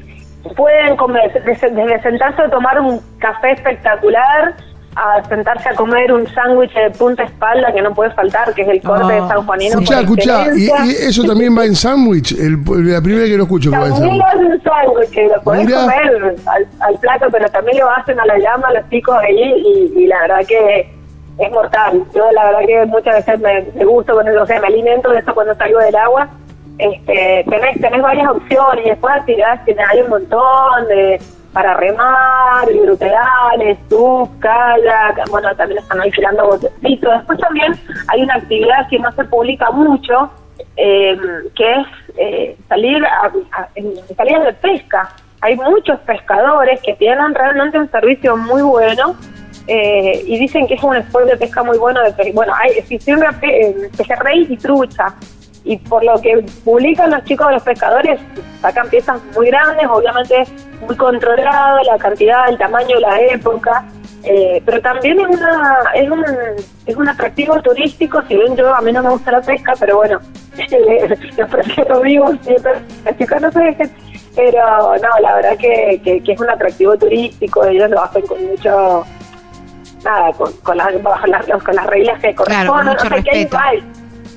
pueden 0.55 0.97
comer 0.97 1.33
desde, 1.47 1.71
desde 1.71 2.03
sentarse 2.03 2.43
a 2.43 2.51
tomar 2.51 2.79
un 2.79 3.01
café 3.19 3.53
espectacular 3.53 4.55
a 4.95 5.25
sentarse 5.25 5.69
a 5.69 5.75
comer 5.75 6.13
un 6.13 6.27
sándwich 6.29 6.73
de 6.75 6.91
punta 6.91 7.23
espalda 7.23 7.73
que 7.73 7.81
no 7.81 7.95
puede 7.95 8.11
faltar, 8.11 8.53
que 8.55 8.63
es 8.63 8.69
el 8.69 8.83
corte 8.83 9.13
de 9.13 9.21
San 9.21 9.47
Juanino. 9.47 9.71
Escuchá, 9.81 10.01
escuchá, 10.01 10.47
y, 10.55 10.69
eso 10.91 11.25
también 11.25 11.57
va 11.57 11.65
en 11.65 11.75
sándwich. 11.75 12.33
La 12.33 13.01
primera 13.01 13.27
que 13.27 13.37
lo 13.37 13.45
escucho 13.45 13.71
que 13.71 13.79
va 13.79 13.87
en 13.87 13.97
sándwich. 13.97 14.23
lo 14.23 14.61
sándwich, 14.61 15.43
podés 15.43 15.67
Mirá. 15.67 15.81
comer 15.81 16.37
al, 16.47 16.69
al 16.81 16.99
plato, 16.99 17.27
pero 17.31 17.49
también 17.49 17.79
lo 17.79 17.91
hacen 17.91 18.21
a 18.21 18.27
la 18.27 18.39
llama, 18.39 18.73
los 18.73 18.85
picos 18.85 19.17
ahí, 19.17 19.55
y, 19.65 20.03
y 20.03 20.07
la 20.07 20.21
verdad 20.23 20.41
que 20.47 20.91
es 21.39 21.51
mortal. 21.51 22.05
Yo 22.15 22.31
la 22.33 22.45
verdad 22.45 22.61
que 22.67 22.87
muchas 22.87 23.15
veces 23.17 23.41
me, 23.41 23.67
me 23.75 23.85
gusto 23.85 24.13
con 24.15 24.29
eso, 24.29 24.43
o 24.43 24.47
sea, 24.47 24.61
me 24.61 24.67
alimento 24.67 25.11
de 25.11 25.21
eso 25.21 25.35
cuando 25.35 25.55
salgo 25.55 25.79
del 25.79 25.97
agua. 25.97 26.29
Este, 26.79 27.45
tenés, 27.49 27.81
tenés 27.81 28.03
varias 28.03 28.29
opciones, 28.29 28.87
y 28.87 28.91
después 28.91 29.15
actividades 29.15 29.61
que 29.65 29.77
hay 29.91 30.01
un 30.01 30.11
montón 30.11 30.89
de 30.89 31.21
para 31.53 31.75
remar, 31.75 32.67
gruterales, 32.73 33.79
surf, 33.89 34.29
kayak, 34.41 35.29
bueno, 35.31 35.55
también 35.57 35.81
están 35.81 36.01
alquilando 36.01 36.47
botecitos. 36.47 37.13
Después 37.19 37.39
también 37.41 37.73
hay 38.09 38.23
una 38.23 38.35
actividad 38.37 38.89
que 38.89 38.99
no 38.99 39.13
se 39.13 39.25
publica 39.25 39.71
mucho, 39.71 40.31
eh, 40.77 41.17
que 41.55 41.73
es 41.73 41.87
eh, 42.17 42.57
salir 42.69 43.05
a, 43.05 43.27
a- 43.53 43.69
de 44.45 44.53
pesca. 44.55 45.11
Hay 45.43 45.57
muchos 45.57 45.99
pescadores 46.01 46.81
que 46.83 46.95
tienen 46.95 47.35
realmente 47.35 47.79
un 47.79 47.91
servicio 47.91 48.37
muy 48.37 48.63
bueno 48.63 49.17
eh, 49.67 50.23
y 50.27 50.39
dicen 50.39 50.67
que 50.67 50.75
es 50.75 50.83
un 50.83 50.97
sport 50.97 51.27
de 51.27 51.37
pesca 51.37 51.63
muy 51.63 51.77
bueno. 51.79 52.01
De 52.03 52.33
bueno, 52.33 52.53
hay 52.55 52.71
eh, 53.43 53.91
pejerrey 53.97 54.47
y 54.49 54.57
trucha. 54.57 55.15
Y 55.65 55.77
por 55.79 56.03
lo 56.05 56.21
que 56.21 56.45
publican 56.65 57.11
los 57.11 57.23
chicos 57.25 57.47
de 57.49 57.55
los 57.55 57.63
pescadores, 57.63 58.21
sacan 58.61 58.89
piezas 58.89 59.21
muy 59.37 59.47
grandes, 59.49 59.87
obviamente 59.89 60.45
muy 60.87 60.97
controlado 60.97 61.79
la 61.85 61.97
cantidad, 61.99 62.49
el 62.49 62.59
tamaño, 62.59 62.99
la 63.01 63.21
época. 63.21 63.85
Eh, 64.25 64.63
pero 64.65 64.81
también 64.81 65.19
es 65.21 65.27
una 65.27 65.79
es 65.95 66.09
un 66.09 66.25
es 66.87 66.97
un 66.97 67.09
atractivo 67.09 67.61
turístico 67.61 68.23
si 68.29 68.37
bien 68.37 68.55
yo 68.57 68.73
a 68.73 68.81
mí 68.81 68.93
no 68.93 69.03
me 69.03 69.11
gusta 69.11 69.33
la 69.33 69.41
pesca 69.41 69.73
pero 69.81 69.97
bueno 69.97 70.21
los 71.37 71.51
prefiero 71.51 72.01
vivos 72.03 72.37
siempre 72.43 72.73
las 73.05 73.19
chicas 73.19 73.43
no 73.43 73.51
se 73.51 73.59
dejen 73.59 73.91
pero 74.37 74.95
no 74.95 75.09
la 75.23 75.35
verdad 75.35 75.57
que, 75.59 76.01
que, 76.05 76.23
que 76.23 76.33
es 76.35 76.41
un 76.41 76.49
atractivo 76.49 76.97
turístico 76.97 77.65
ellos 77.65 77.91
lo 77.91 78.01
hacen 78.01 78.25
con 78.29 78.47
mucho 78.47 79.05
nada 80.05 80.33
con, 80.35 80.53
con 80.59 80.77
las 80.77 81.03
bajo 81.03 81.27
las 81.27 81.45
con 81.47 81.75
las 81.75 81.87
reglas 81.89 82.21
que 82.21 82.33
Claro, 82.33 82.71
corresponden 82.73 82.87
mucho 82.95 83.07
o 83.07 83.09
sea, 83.09 83.23
que 83.23 83.49
hay- 83.57 83.83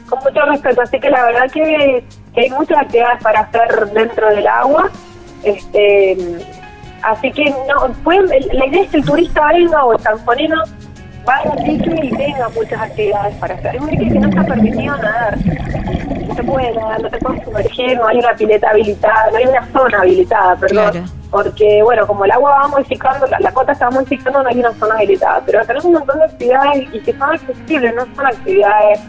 con 0.10 0.20
mucho 0.20 0.46
respeto 0.46 0.82
así 0.82 1.00
que 1.00 1.10
la 1.10 1.26
verdad 1.26 1.52
que, 1.52 2.04
que 2.34 2.42
hay 2.42 2.50
muchas 2.52 2.78
actividades 2.80 3.22
para 3.24 3.42
hacer 3.42 3.90
dentro 3.92 4.30
del 4.30 4.48
agua 4.48 4.90
este 5.44 6.18
así 7.04 7.32
que 7.32 7.46
no 7.46 7.94
pueden, 8.04 8.28
la 8.54 8.66
idea 8.66 8.84
es 8.84 8.90
que 8.90 8.98
el 8.98 9.06
turista 9.06 9.48
venga 9.54 9.86
o 9.86 9.94
el 9.94 10.00
sanjuanino 10.00 10.64
vaya 11.26 11.52
al 11.52 11.64
dique 11.64 12.00
y 12.04 12.10
tenga 12.16 12.50
muchas 12.50 12.82
actividades 12.82 13.36
para 13.38 13.56
hacer. 13.56 13.76
Es 13.76 13.82
un 13.82 13.90
que 13.90 14.20
no 14.20 14.30
está 14.30 14.44
permitido 14.44 14.96
nadar. 14.98 15.38
No 16.28 16.36
se 16.36 16.44
puede 16.44 16.74
nadar, 16.74 17.02
no 17.02 17.10
te 17.10 17.18
puedes 17.18 17.44
sumergir, 17.44 17.98
no 17.98 18.08
hay 18.08 18.18
una 18.20 18.34
pileta 18.36 18.70
habilitada, 18.70 19.32
no 19.32 19.38
hay 19.38 19.46
una 19.46 19.66
zona 19.68 20.02
habilitada, 20.02 20.56
perdón. 20.56 20.92
Claro. 20.92 21.06
Porque, 21.32 21.82
bueno, 21.84 22.08
como 22.08 22.24
el 22.24 22.32
agua 22.32 22.60
va 22.62 22.68
modificando, 22.68 23.28
la, 23.28 23.40
la 23.40 23.52
cota 23.52 23.74
va 23.74 23.92
modificando, 23.92 24.42
no 24.42 24.50
hay 24.50 24.60
una 24.60 24.74
zona 24.74 24.96
habilitada. 24.96 25.42
Pero 25.46 25.66
tenemos 25.66 25.86
un 25.86 25.94
montón 25.94 26.20
de 26.20 26.26
actividades 26.26 26.88
y 26.94 27.00
que 27.00 27.12
son 27.14 27.30
accesibles, 27.32 27.96
no 27.96 28.16
son 28.16 28.28
actividades 28.28 29.00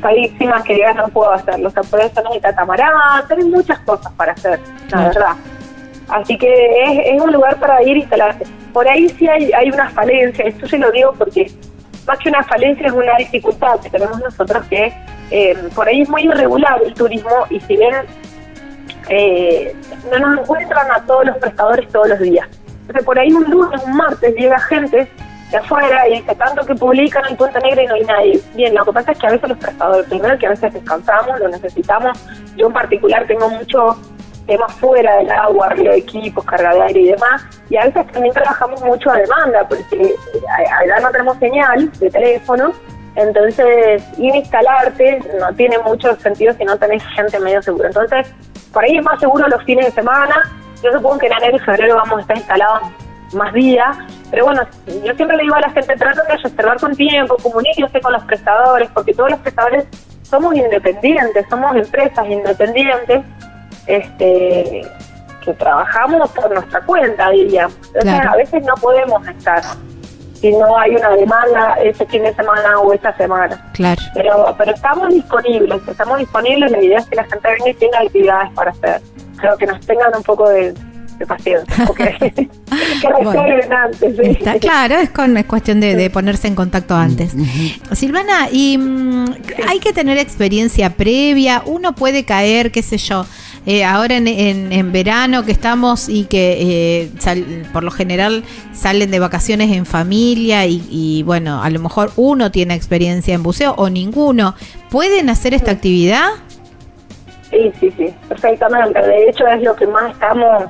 carísimas 0.00 0.62
que 0.64 0.74
digas 0.74 0.96
no 0.96 1.08
puedo 1.08 1.32
hacerlo. 1.32 1.68
O 1.68 1.70
sea, 1.70 1.82
puedes 1.82 2.06
hacer 2.06 2.24
un 2.30 2.40
catamarán, 2.40 3.26
tenés 3.28 3.46
muchas 3.46 3.78
cosas 3.80 4.12
para 4.12 4.32
hacer, 4.32 4.60
la 4.90 5.04
verdad. 5.04 5.36
Así 6.08 6.36
que 6.36 6.48
es, 6.82 7.14
es 7.14 7.22
un 7.22 7.32
lugar 7.32 7.58
para 7.58 7.82
ir 7.82 7.96
y 7.96 8.00
instalarse. 8.00 8.44
Por 8.72 8.88
ahí 8.88 9.08
sí 9.10 9.28
hay, 9.28 9.52
hay 9.52 9.70
una 9.70 9.88
falencia, 9.90 10.44
esto 10.44 10.66
se 10.66 10.78
lo 10.78 10.90
digo 10.90 11.12
porque 11.16 11.50
más 12.06 12.18
que 12.18 12.28
una 12.28 12.42
falencia 12.42 12.86
es 12.86 12.92
una 12.92 13.16
dificultad 13.16 13.80
que 13.80 13.90
tenemos 13.90 14.18
nosotros 14.20 14.64
que 14.66 14.92
eh, 15.30 15.56
por 15.74 15.88
ahí 15.88 16.02
es 16.02 16.08
muy 16.08 16.22
irregular 16.22 16.80
el 16.84 16.94
turismo 16.94 17.30
y 17.50 17.60
si 17.60 17.76
bien 17.76 17.94
eh, 19.08 19.74
no 20.10 20.18
nos 20.18 20.40
encuentran 20.40 20.90
a 20.90 21.00
todos 21.02 21.26
los 21.26 21.36
prestadores 21.38 21.88
todos 21.88 22.08
los 22.08 22.18
días. 22.18 22.48
Entonces 22.80 23.04
por 23.04 23.18
ahí 23.18 23.32
un 23.32 23.48
lunes, 23.48 23.82
un 23.84 23.96
martes 23.96 24.34
llega 24.34 24.58
gente 24.58 25.08
de 25.50 25.56
afuera 25.56 26.08
y 26.08 26.20
dice 26.20 26.34
tanto 26.34 26.64
que 26.64 26.74
publican 26.74 27.24
en 27.28 27.36
Punta 27.36 27.58
Negra 27.60 27.82
y 27.82 27.86
no 27.86 27.94
hay 27.94 28.04
nadie. 28.04 28.40
Bien, 28.54 28.74
lo 28.74 28.84
que 28.84 28.92
pasa 28.92 29.12
es 29.12 29.18
que 29.18 29.26
a 29.26 29.30
veces 29.30 29.48
los 29.48 29.58
prestadores, 29.58 30.06
primero 30.06 30.38
que 30.38 30.46
a 30.46 30.50
veces 30.50 30.72
descansamos, 30.72 31.40
lo 31.40 31.48
necesitamos. 31.48 32.18
Yo 32.56 32.68
en 32.68 32.72
particular 32.72 33.26
tengo 33.26 33.48
mucho 33.50 33.96
tema 34.46 34.68
fuera 34.68 35.16
del 35.16 35.30
agua, 35.30 35.66
arriba 35.66 35.92
de 35.92 35.98
equipos, 35.98 36.44
carga 36.44 36.90
y 36.90 37.08
demás. 37.08 37.42
Y 37.68 37.76
a 37.76 37.84
veces 37.84 38.06
también 38.12 38.34
trabajamos 38.34 38.82
mucho 38.82 39.10
a 39.10 39.16
demanda, 39.16 39.66
porque 39.68 40.14
allá 40.80 41.00
no 41.00 41.10
tenemos 41.10 41.36
señal 41.38 41.90
de 41.98 42.10
teléfono. 42.10 42.72
Entonces, 43.16 44.02
ir 44.18 44.32
a 44.32 44.36
instalarte 44.36 45.20
no 45.38 45.52
tiene 45.54 45.78
mucho 45.78 46.14
sentido 46.16 46.54
si 46.54 46.64
no 46.64 46.76
tenés 46.78 47.02
gente 47.14 47.38
medio 47.40 47.62
segura. 47.62 47.88
Entonces, 47.88 48.32
por 48.72 48.84
ahí 48.84 48.96
es 48.96 49.04
más 49.04 49.18
seguro 49.20 49.46
los 49.48 49.62
fines 49.64 49.86
de 49.86 49.92
semana. 49.92 50.50
Yo 50.82 50.92
supongo 50.92 51.18
que 51.18 51.26
en 51.26 51.32
enero 51.34 51.56
y 51.56 51.60
febrero 51.60 51.96
vamos 51.96 52.18
a 52.18 52.20
estar 52.22 52.36
instalados 52.36 52.82
más 53.34 53.52
días. 53.52 53.96
Pero 54.30 54.44
bueno, 54.44 54.62
yo 54.86 55.14
siempre 55.14 55.36
le 55.36 55.42
digo 55.42 55.54
a 55.56 55.60
la 55.60 55.70
gente, 55.70 55.94
traten 55.96 56.26
de 56.28 56.36
reservar 56.36 56.78
con 56.78 56.94
tiempo, 56.94 57.36
comuníquense 57.42 58.00
con 58.00 58.12
los 58.12 58.22
prestadores, 58.24 58.88
porque 58.94 59.12
todos 59.12 59.30
los 59.30 59.40
prestadores 59.40 59.84
somos 60.22 60.54
independientes, 60.54 61.44
somos 61.50 61.74
empresas 61.76 62.26
independientes 62.28 63.22
este 63.86 64.82
que 65.44 65.54
trabajamos 65.54 66.30
por 66.32 66.52
nuestra 66.52 66.80
cuenta, 66.82 67.30
diríamos. 67.30 67.74
Entonces, 67.76 68.02
Claro. 68.02 68.30
a 68.30 68.36
veces 68.36 68.62
no 68.64 68.74
podemos 68.74 69.26
estar 69.26 69.62
si 70.34 70.52
no 70.52 70.78
hay 70.78 70.94
una 70.96 71.10
demanda 71.10 71.74
ese 71.82 72.04
fin 72.06 72.22
de 72.22 72.34
semana 72.34 72.78
o 72.78 72.92
esta 72.92 73.14
semana. 73.16 73.70
Claro. 73.72 74.00
Pero 74.14 74.54
pero 74.58 74.72
estamos 74.72 75.08
disponibles, 75.08 75.80
estamos 75.88 76.18
disponibles. 76.18 76.70
La 76.70 76.82
idea 76.82 76.98
es 76.98 77.06
que 77.06 77.16
la 77.16 77.24
gente 77.24 77.48
venga 77.48 77.68
y 77.70 77.74
tenga 77.74 77.98
actividades 78.00 78.50
para 78.54 78.70
hacer. 78.70 79.00
Creo 79.38 79.56
que 79.56 79.66
nos 79.66 79.80
tengan 79.86 80.14
un 80.14 80.22
poco 80.22 80.48
de, 80.48 80.74
porque 81.26 81.56
que 83.00 83.08
resuelven 83.18 83.72
antes. 83.72 84.16
¿sí? 84.16 84.22
Está 84.30 84.58
claro, 84.58 84.96
es, 84.96 85.10
con, 85.10 85.36
es 85.36 85.44
cuestión 85.46 85.80
de, 85.80 85.96
de 85.96 86.10
ponerse 86.10 86.48
en 86.48 86.54
contacto 86.54 86.94
antes. 86.94 87.32
Silvana, 87.92 88.48
y 88.50 88.78
mm, 88.78 89.24
hay 89.68 89.78
que 89.80 89.92
tener 89.92 90.18
experiencia 90.18 90.90
previa, 90.90 91.62
uno 91.66 91.94
puede 91.94 92.24
caer, 92.24 92.70
qué 92.72 92.82
sé 92.82 92.98
yo, 92.98 93.26
eh, 93.66 93.84
ahora 93.84 94.16
en, 94.16 94.26
en- 94.26 94.72
en 94.72 94.90
verano 94.92 95.44
que 95.44 95.52
estamos 95.52 96.08
y 96.08 96.24
que 96.24 96.56
eh, 97.02 97.10
sal- 97.18 97.66
por 97.72 97.82
lo 97.84 97.90
general 97.90 98.42
salen 98.72 99.10
de 99.10 99.18
vacaciones 99.18 99.70
en 99.76 99.84
familia 99.84 100.64
y, 100.66 100.82
y, 100.90 101.22
bueno, 101.24 101.62
a 101.62 101.68
lo 101.68 101.78
mejor 101.80 102.10
uno 102.16 102.50
tiene 102.50 102.74
experiencia 102.74 103.34
en 103.34 103.42
buceo 103.42 103.74
o 103.76 103.90
ninguno, 103.90 104.54
¿pueden 104.90 105.28
hacer 105.28 105.52
esta 105.52 105.72
actividad? 105.72 106.28
Sí, 107.50 107.70
sí, 107.80 107.92
sí, 107.98 108.06
perfectamente. 108.28 108.98
De 109.00 109.28
hecho, 109.28 109.46
es 109.46 109.60
lo 109.62 109.74
que 109.76 109.86
más 109.86 110.12
estamos, 110.12 110.64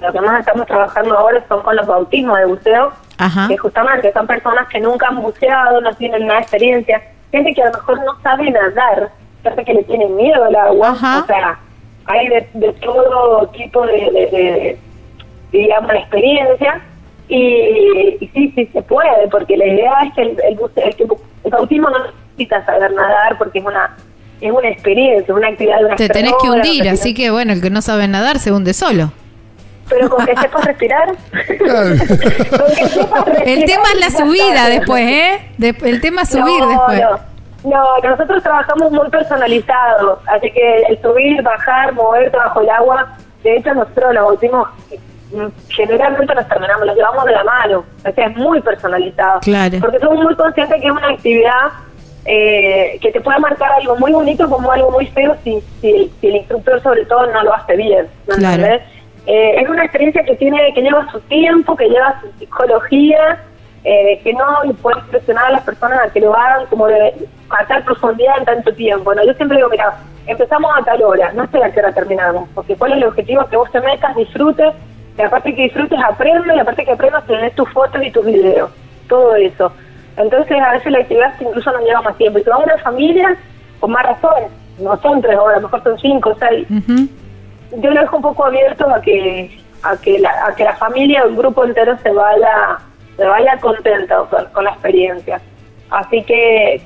lo 0.00 0.12
que 0.12 0.20
más 0.20 0.40
estamos 0.40 0.66
trabajando 0.66 1.16
ahora 1.18 1.42
son 1.48 1.62
con 1.62 1.76
los 1.76 1.86
bautismos 1.86 2.38
de 2.38 2.44
buceo, 2.46 2.92
Ajá. 3.18 3.48
que 3.48 3.56
justamente 3.56 4.12
son 4.12 4.26
personas 4.26 4.66
que 4.68 4.80
nunca 4.80 5.08
han 5.08 5.20
buceado, 5.22 5.80
no 5.80 5.92
tienen 5.94 6.26
nada 6.26 6.40
de 6.40 6.42
experiencia, 6.42 7.02
gente 7.30 7.52
que 7.54 7.62
a 7.62 7.66
lo 7.66 7.72
mejor 7.72 8.04
no 8.04 8.20
sabe 8.22 8.50
nadar, 8.50 9.10
gente 9.42 9.64
que 9.64 9.74
le 9.74 9.82
tiene 9.84 10.06
miedo 10.06 10.44
al 10.44 10.54
agua, 10.56 10.90
Ajá. 10.90 11.20
o 11.22 11.26
sea, 11.26 11.58
hay 12.06 12.28
de, 12.28 12.48
de 12.54 12.72
todo 12.74 13.46
tipo 13.48 13.86
de, 13.86 13.92
de- 13.92 14.28
de, 14.36 14.78
digamos, 15.52 15.92
experiencia. 15.94 16.80
Y, 17.28 18.16
y 18.20 18.28
sí, 18.34 18.52
sí 18.56 18.66
se 18.72 18.82
puede, 18.82 19.28
porque 19.30 19.56
la 19.56 19.64
idea 19.66 19.92
es 20.04 20.14
que 20.14 20.22
el, 20.22 20.36
el, 20.48 20.58
buceo- 20.58 20.84
el, 20.84 20.96
que- 20.96 21.04
el 21.44 21.50
bautismo 21.50 21.88
no 21.88 21.98
necesita 22.06 22.64
saber 22.66 22.92
nadar 22.92 23.38
porque 23.38 23.60
es 23.60 23.64
una 23.64 23.96
es 24.40 24.50
una 24.50 24.68
experiencia, 24.70 25.32
una 25.34 25.48
actividad 25.48 25.78
de 25.78 25.84
una 25.84 25.96
Te 25.96 26.08
tenés 26.08 26.32
que 26.42 26.50
hundir, 26.50 26.88
así 26.88 27.12
que 27.14 27.30
bueno, 27.30 27.52
el 27.52 27.60
que 27.60 27.68
no 27.70 27.82
sabe 27.82 28.08
nadar 28.08 28.38
se 28.40 28.50
hunde 28.50 28.72
solo. 28.72 29.12
Pero 29.90 30.08
con 30.08 30.24
que 30.24 30.36
sepas 30.36 30.64
respirar. 30.64 31.08
Claro. 31.58 31.90
con 31.98 32.74
que 32.76 32.86
sepas 32.88 33.24
respirar, 33.26 33.48
El 33.48 33.64
tema 33.64 33.82
es 33.94 34.00
la 34.00 34.10
subida 34.10 34.68
después, 34.68 35.02
¿eh? 35.04 35.48
De- 35.58 35.76
el 35.82 36.00
tema 36.00 36.22
es 36.22 36.28
subir 36.30 36.60
no, 36.60 36.68
después. 36.68 37.00
No, 37.64 37.70
no, 37.70 37.98
nosotros 38.10 38.42
trabajamos 38.42 38.90
muy 38.92 39.08
personalizados, 39.10 40.18
así 40.28 40.50
que 40.50 40.82
el 40.88 41.02
subir, 41.02 41.42
bajar, 41.42 41.92
moverte 41.92 42.36
bajo 42.36 42.60
el 42.62 42.70
agua, 42.70 43.16
de 43.42 43.56
hecho 43.56 43.74
nosotros 43.74 44.14
los 44.14 44.24
bautismos 44.24 44.68
mm, 45.32 45.46
generalmente 45.68 46.34
nos 46.34 46.48
terminamos, 46.48 46.86
los 46.86 46.96
llevamos 46.96 47.24
de 47.26 47.32
la 47.32 47.44
mano, 47.44 47.84
o 48.06 48.12
sea, 48.12 48.26
es 48.26 48.36
muy 48.36 48.62
personalizado. 48.62 49.40
Claro. 49.40 49.76
Porque 49.80 49.98
somos 49.98 50.22
muy 50.24 50.34
conscientes 50.36 50.80
que 50.80 50.86
es 50.86 50.92
una 50.92 51.08
actividad 51.08 51.66
eh, 52.24 52.98
que 53.02 53.12
te 53.12 53.20
puede 53.20 53.38
marcar 53.40 53.72
algo 53.72 53.96
muy 53.96 54.12
bonito 54.12 54.48
como 54.48 54.70
algo 54.70 54.90
muy 54.92 55.06
feo 55.08 55.36
si, 55.44 55.62
si, 55.80 56.10
si 56.20 56.26
el 56.28 56.36
instructor 56.36 56.82
sobre 56.82 57.04
todo 57.06 57.26
no 57.26 57.42
lo 57.42 57.54
hace 57.54 57.76
bien. 57.76 58.06
¿me 58.26 58.34
Claro. 58.36 58.54
entendés? 58.62 58.82
Eh, 59.32 59.60
es 59.60 59.68
una 59.68 59.84
experiencia 59.84 60.24
que 60.24 60.34
tiene 60.34 60.58
que 60.74 60.82
lleva 60.82 61.08
su 61.12 61.20
tiempo, 61.20 61.76
que 61.76 61.88
lleva 61.88 62.20
su 62.20 62.26
psicología, 62.36 63.38
eh, 63.84 64.20
que 64.24 64.32
no 64.32 64.44
puede 64.82 65.00
presionar 65.02 65.46
a 65.46 65.50
las 65.52 65.62
personas 65.62 66.00
a 66.00 66.12
que 66.12 66.18
lo 66.18 66.36
hagan 66.36 66.66
como 66.66 66.88
de 66.88 67.28
a 67.48 67.64
tal 67.68 67.84
profundidad 67.84 68.38
en 68.38 68.44
tanto 68.44 68.74
tiempo. 68.74 69.04
Bueno, 69.04 69.24
yo 69.24 69.32
siempre 69.34 69.58
digo, 69.58 69.68
mira, 69.68 70.00
empezamos 70.26 70.72
a 70.76 70.82
tal 70.82 71.00
hora, 71.04 71.32
no 71.32 71.46
sé 71.46 71.62
a 71.62 71.70
qué 71.70 71.78
hora 71.78 71.92
terminamos, 71.92 72.48
porque 72.56 72.74
cuál 72.74 72.90
es 72.90 72.96
el 72.98 73.04
objetivo, 73.04 73.46
que 73.46 73.56
vos 73.56 73.70
te 73.70 73.80
metas, 73.80 74.16
disfrutes, 74.16 74.74
y 75.16 75.22
aparte 75.22 75.54
que 75.54 75.62
disfrutes, 75.62 76.00
aprendas, 76.02 76.56
y 76.56 76.58
aparte 76.58 76.84
que 76.84 76.90
aprendas, 76.90 77.24
tenés 77.26 77.54
tus 77.54 77.70
fotos 77.70 78.02
y 78.04 78.10
tus 78.10 78.26
videos, 78.26 78.68
todo 79.08 79.36
eso. 79.36 79.72
Entonces, 80.16 80.60
a 80.60 80.72
veces 80.72 80.90
la 80.90 80.98
actividad 80.98 81.34
incluso 81.40 81.70
nos 81.70 81.82
lleva 81.82 82.02
más 82.02 82.16
tiempo. 82.16 82.40
Y 82.40 82.42
si 82.42 82.50
vas 82.50 82.58
a 82.58 82.64
una 82.64 82.78
familia, 82.78 83.36
con 83.78 83.92
más 83.92 84.04
razón, 84.04 84.50
no 84.80 85.00
son 85.00 85.22
tres 85.22 85.38
horas, 85.38 85.62
mejor 85.62 85.84
son 85.84 85.98
cinco, 86.00 86.34
seis 86.40 86.66
Ujú. 86.68 87.19
Yo 87.72 87.90
lo 87.90 88.00
dejo 88.00 88.16
un 88.16 88.22
poco 88.22 88.46
abierto 88.46 88.88
a 88.88 89.00
que 89.00 89.60
a 89.82 89.96
que 89.96 90.18
la, 90.18 90.30
a 90.46 90.54
que 90.54 90.64
la 90.64 90.76
familia 90.76 91.24
o 91.24 91.28
el 91.28 91.36
grupo 91.36 91.64
entero 91.64 91.96
se 92.02 92.10
vaya 92.10 92.78
se 93.16 93.24
vaya 93.24 93.58
contenta 93.60 94.16
con, 94.30 94.44
con 94.46 94.64
la 94.64 94.70
experiencia. 94.70 95.40
Así 95.90 96.22
que 96.22 96.80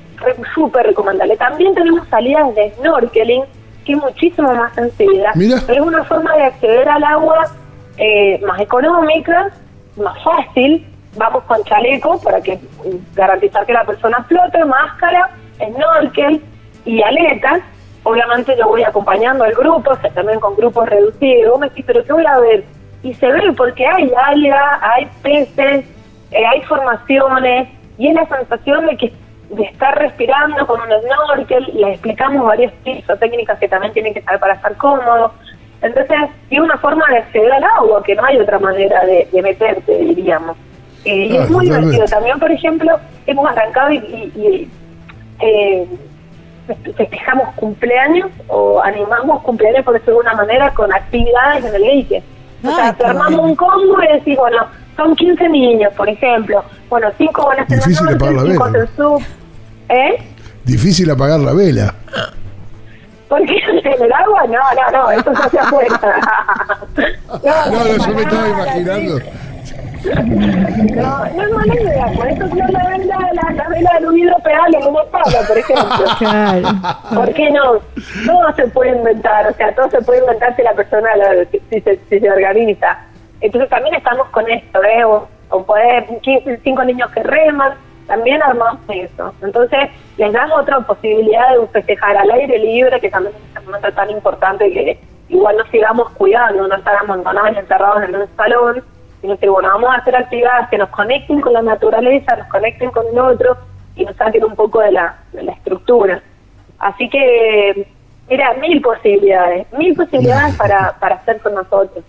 súper 0.53 0.87
recomendable. 0.87 1.37
También 1.37 1.75
tenemos 1.75 2.07
salidas 2.07 2.55
de 2.55 2.71
snorkeling 2.77 3.43
que 3.85 3.93
es 3.93 3.99
muchísimo 3.99 4.53
más 4.53 4.73
sencilla. 4.73 5.31
Mira. 5.35 5.57
es 5.57 5.79
una 5.79 6.03
forma 6.05 6.35
de 6.35 6.43
acceder 6.43 6.89
al 6.89 7.03
agua 7.03 7.51
eh, 7.97 8.41
más 8.45 8.59
económica 8.59 9.51
más 9.97 10.21
fácil. 10.23 10.85
Vamos 11.17 11.43
con 11.43 11.63
chaleco 11.63 12.19
para 12.21 12.41
que 12.41 12.55
mm, 12.55 13.15
garantizar 13.15 13.65
que 13.65 13.73
la 13.73 13.85
persona 13.85 14.23
flote 14.23 14.65
máscara 14.65 15.29
snorkel 15.57 16.41
y 16.83 17.01
aletas 17.01 17.61
obviamente 18.05 18.55
yo 18.57 18.67
voy 18.67 18.83
acompañando 18.83 19.43
al 19.43 19.51
grupo, 19.53 19.91
o 19.91 19.95
sea, 19.97 20.09
también 20.11 20.39
con 20.39 20.55
grupos 20.55 20.87
reducidos. 20.87 21.51
Vos 21.51 21.59
me 21.59 21.67
decís, 21.69 21.83
pero 21.85 22.03
¿qué 22.05 22.13
voy 22.13 22.25
a 22.25 22.39
ver? 22.39 22.63
Y 23.03 23.13
se 23.15 23.27
ve 23.27 23.51
porque 23.57 23.85
hay 23.85 24.09
alga, 24.15 24.79
hay 24.81 25.07
peces, 25.21 25.85
eh, 26.31 26.45
hay 26.45 26.61
formaciones, 26.61 27.67
y 27.97 28.07
es 28.07 28.15
la 28.15 28.25
sensación 28.27 28.85
de 28.87 28.97
que 28.97 29.13
de 29.49 29.63
estar 29.63 29.95
respirando 29.99 30.65
con 30.65 30.79
un 30.81 30.87
snorkel, 30.87 31.69
les 31.75 31.89
explicamos 31.93 32.45
varios 32.47 32.73
tips 32.83 33.09
o 33.09 33.15
técnicas 33.17 33.59
que 33.59 33.67
también 33.67 33.93
tienen 33.93 34.13
que 34.13 34.21
saber 34.23 34.39
para 34.39 34.53
estar 34.55 34.75
cómodos. 34.77 35.31
Entonces, 35.83 36.17
es 36.49 36.59
una 36.59 36.77
forma 36.77 37.05
de 37.11 37.17
acceder 37.19 37.51
al 37.53 37.63
agua, 37.63 38.01
que 38.03 38.15
no 38.15 38.25
hay 38.25 38.39
otra 38.39 38.57
manera 38.57 39.05
de, 39.05 39.27
de 39.31 39.41
meterte, 39.43 39.97
diríamos. 39.99 40.57
Eh, 41.05 41.27
y 41.27 41.37
Ah, 41.37 41.43
es 41.43 41.49
muy 41.51 41.67
totalmente. 41.67 41.95
divertido. 41.97 42.05
También, 42.17 42.39
por 42.39 42.51
ejemplo, 42.51 42.99
hemos 43.27 43.47
arrancado 43.51 43.91
y, 43.91 43.97
y- 43.97 44.31
y, 44.41 44.71
eh, 45.41 45.87
festejamos 46.65 47.53
cumpleaños 47.55 48.29
o 48.47 48.81
animamos 48.81 49.41
cumpleaños, 49.43 49.83
por 49.83 49.93
decirlo 49.93 50.21
de 50.21 50.27
alguna 50.29 50.45
manera, 50.45 50.73
con 50.73 50.91
actividades 50.93 51.65
en 51.65 51.75
el 51.75 51.81
dique. 51.81 52.23
O 52.63 52.75
sea, 52.75 52.93
qué 52.93 53.05
armamos 53.05 53.31
bueno. 53.31 53.43
un 53.49 53.55
combo 53.55 54.03
y 54.03 54.13
decís, 54.17 54.37
bueno, 54.37 54.57
son 54.95 55.15
15 55.15 55.49
niños, 55.49 55.93
por 55.93 56.09
ejemplo. 56.09 56.63
Bueno, 56.89 57.07
5 57.17 57.45
van 57.45 57.59
a 57.59 57.63
hacer 57.63 57.77
Difícil 57.79 58.07
apagar 58.07 58.33
la 58.33 58.41
5 58.41 58.63
vela. 58.71 58.87
sub. 58.95 59.23
¿Eh? 59.89 60.23
Difícil 60.63 61.11
apagar 61.11 61.39
la 61.39 61.53
vela. 61.53 61.93
Porque 63.29 63.55
en 63.83 64.03
el 64.03 64.13
agua, 64.13 64.43
no, 64.47 64.53
no, 64.53 64.91
no, 65.03 65.11
eso 65.11 65.35
se 65.35 65.43
hace 65.43 65.59
afuera. 65.59 65.99
No, 67.43 67.65
no, 67.69 67.97
yo 67.97 68.13
me 68.15 68.21
estaba 68.21 68.47
imaginando. 68.47 69.19
No, 70.13 71.25
no 71.25 71.41
es 71.43 71.51
mala 71.51 71.73
idea, 71.81 72.05
por 72.15 72.27
eso 72.27 72.45
yo 72.55 72.65
la 72.71 72.89
vela, 72.89 73.17
la, 73.55 73.67
vela 73.69 73.91
de 73.99 74.07
un 74.07 74.17
hidropedal 74.17 74.75
en 74.75 74.87
una 74.87 75.03
pala, 75.05 75.39
por 75.47 75.57
ejemplo. 75.57 75.85
Claro. 76.19 76.67
¿Por 77.13 77.33
qué 77.33 77.51
no? 77.51 77.73
Todo 78.25 78.53
se 78.55 78.67
puede 78.67 78.95
inventar, 78.95 79.47
o 79.47 79.53
sea, 79.53 79.73
todo 79.75 79.89
se 79.89 80.01
puede 80.01 80.19
inventar 80.19 80.55
si 80.55 80.61
la 80.63 80.73
persona 80.73 81.09
lo- 81.15 81.45
si, 81.51 81.59
si 81.69 81.81
se, 81.81 81.99
si 82.09 82.19
se 82.19 82.31
organiza. 82.31 82.99
Entonces 83.41 83.69
también 83.69 83.95
estamos 83.95 84.27
con 84.29 84.49
esto, 84.49 84.83
¿eh? 84.83 85.03
O, 85.05 85.27
o 85.49 85.63
poder 85.63 86.05
15, 86.21 86.59
cinco 86.63 86.83
niños 86.83 87.09
que 87.11 87.23
reman, 87.23 87.73
también 88.07 88.41
armamos 88.41 88.81
eso. 88.89 89.33
Entonces 89.41 89.89
les 90.17 90.31
damos 90.31 90.59
otra 90.61 90.79
posibilidad 90.81 91.49
de 91.59 91.67
festejar 91.67 92.15
al 92.17 92.31
aire 92.31 92.57
libre, 92.59 92.99
que 92.99 93.09
también 93.09 93.33
es 93.53 93.59
un 93.59 93.65
momento 93.65 93.91
tan 93.93 94.09
importante 94.11 94.71
que 94.71 94.99
igual 95.29 95.57
nos 95.57 95.67
sigamos 95.69 96.09
cuidando, 96.11 96.67
no 96.67 96.75
estar 96.75 96.95
amontonados 96.97 97.51
y 97.55 97.59
encerrados 97.59 98.03
en 98.03 98.15
un 98.15 98.27
salón, 98.37 98.83
sino 99.25 99.37
que 99.39 99.49
bueno, 99.49 99.69
vamos 99.69 99.89
a 99.89 99.95
hacer 100.01 100.15
actividades 100.15 100.67
que 100.69 100.77
nos 100.77 100.89
conecten 100.89 101.41
con 101.41 101.51
la 101.53 101.63
naturaleza, 101.63 102.35
nos 102.35 102.47
conecten 102.47 102.91
con 102.91 103.07
el 103.11 103.17
otro 103.17 103.57
y 103.95 104.05
nos 104.05 104.15
saquen 104.17 104.43
un 104.43 104.55
poco 104.55 104.81
de 104.81 104.91
la, 104.91 105.15
de 105.33 105.41
la 105.41 105.53
estructura. 105.53 106.21
Así 106.77 107.09
que, 107.09 107.87
mira, 108.29 108.53
mil 108.61 108.79
posibilidades, 108.81 109.65
mil 109.75 109.95
posibilidades 109.95 110.55
para, 110.57 110.95
para 110.99 111.15
hacer 111.15 111.39
con 111.39 111.55
nosotros. 111.55 112.03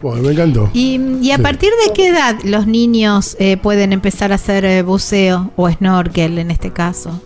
Bueno, 0.00 0.22
me 0.22 0.32
encantó. 0.32 0.68
¿Y, 0.72 1.00
y 1.20 1.32
a 1.32 1.36
Sí. 1.36 1.42
partir 1.42 1.70
de 1.84 1.92
qué 1.92 2.08
edad 2.10 2.36
los 2.44 2.68
niños 2.68 3.36
eh, 3.40 3.56
pueden 3.56 3.92
empezar 3.92 4.30
a 4.30 4.36
hacer 4.36 4.64
eh, 4.64 4.82
buceo 4.82 5.50
o 5.56 5.68
snorkel 5.68 6.38
en 6.38 6.52
este 6.52 6.72
caso? 6.72 7.20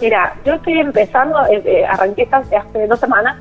Mira, 0.00 0.34
yo 0.46 0.54
estoy 0.54 0.78
empezando, 0.80 1.38
eh, 1.48 1.60
eh, 1.66 1.84
arranqué 1.84 2.26
hace 2.32 2.86
dos 2.86 2.98
semanas 2.98 3.36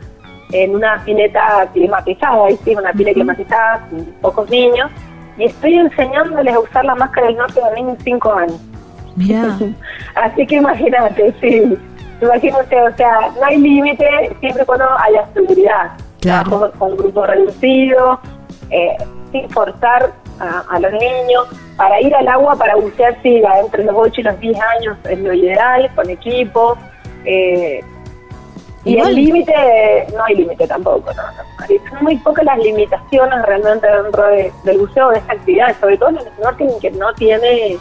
en 0.52 0.76
una 0.76 1.04
pileta 1.04 1.68
climatizada, 1.74 2.46
ahí 2.46 2.58
sí, 2.64 2.76
una 2.76 2.92
pileta 2.94 3.16
climatizada, 3.16 3.88
con 3.90 4.04
pocos 4.22 4.50
niños, 4.50 4.90
y 5.38 5.46
estoy 5.46 5.76
enseñándoles 5.76 6.54
a 6.54 6.60
usar 6.60 6.86
la 6.86 6.96
máscara 6.96 7.28
del 7.28 7.38
norte 7.38 7.60
a 7.62 7.76
niños 7.76 7.98
de 7.98 8.04
5 8.04 8.34
años. 8.34 8.60
Mirá. 9.16 9.58
Así 10.16 10.46
que 10.48 10.56
imagínate, 10.56 11.34
sí. 11.42 11.78
Imagínate, 12.22 12.82
o 12.82 12.96
sea, 12.96 13.32
no 13.40 13.46
hay 13.46 13.58
límite 13.58 14.08
siempre 14.40 14.66
cuando 14.66 14.86
haya 15.00 15.28
seguridad. 15.34 15.92
Claro. 16.22 16.72
Con 16.78 16.92
un 16.92 16.98
grupo 16.98 17.26
reducido, 17.26 18.20
eh, 18.72 18.98
sin 19.32 19.48
forzar 19.50 20.12
a, 20.40 20.64
a 20.70 20.80
los 20.80 20.92
niños. 20.94 21.48
Para 21.76 22.02
ir 22.02 22.16
al 22.16 22.28
agua, 22.28 22.56
para 22.56 22.76
bucear, 22.76 23.16
sí, 23.22 23.44
entre 23.64 23.84
los 23.84 23.96
8 23.96 24.22
y 24.22 24.24
los 24.24 24.40
10 24.40 24.60
años 24.60 24.98
es 25.08 25.20
lo 25.20 25.32
ideal, 25.32 25.92
con 25.96 26.10
equipo. 26.10 26.76
Eh, 27.24 27.82
y 28.84 28.94
Igual. 28.94 29.10
el 29.10 29.16
límite, 29.16 29.54
no 30.16 30.24
hay 30.24 30.36
límite 30.36 30.68
tampoco, 30.68 31.12
no, 31.14 31.24
no. 31.24 31.90
Son 31.90 32.04
muy 32.04 32.16
pocas 32.18 32.46
las 32.46 32.58
limitaciones 32.60 33.42
realmente 33.46 33.86
dentro 33.88 34.28
de- 34.28 34.52
del 34.64 34.78
buceo 34.78 35.10
de 35.10 35.18
esta 35.20 35.34
actividad, 35.34 35.76
sobre 35.80 35.98
todo 35.98 36.10
en 36.10 36.18
el 36.20 36.28
snorkeling 36.38 36.80
que 36.80 36.92
no 36.92 37.14
tiene 37.16 37.78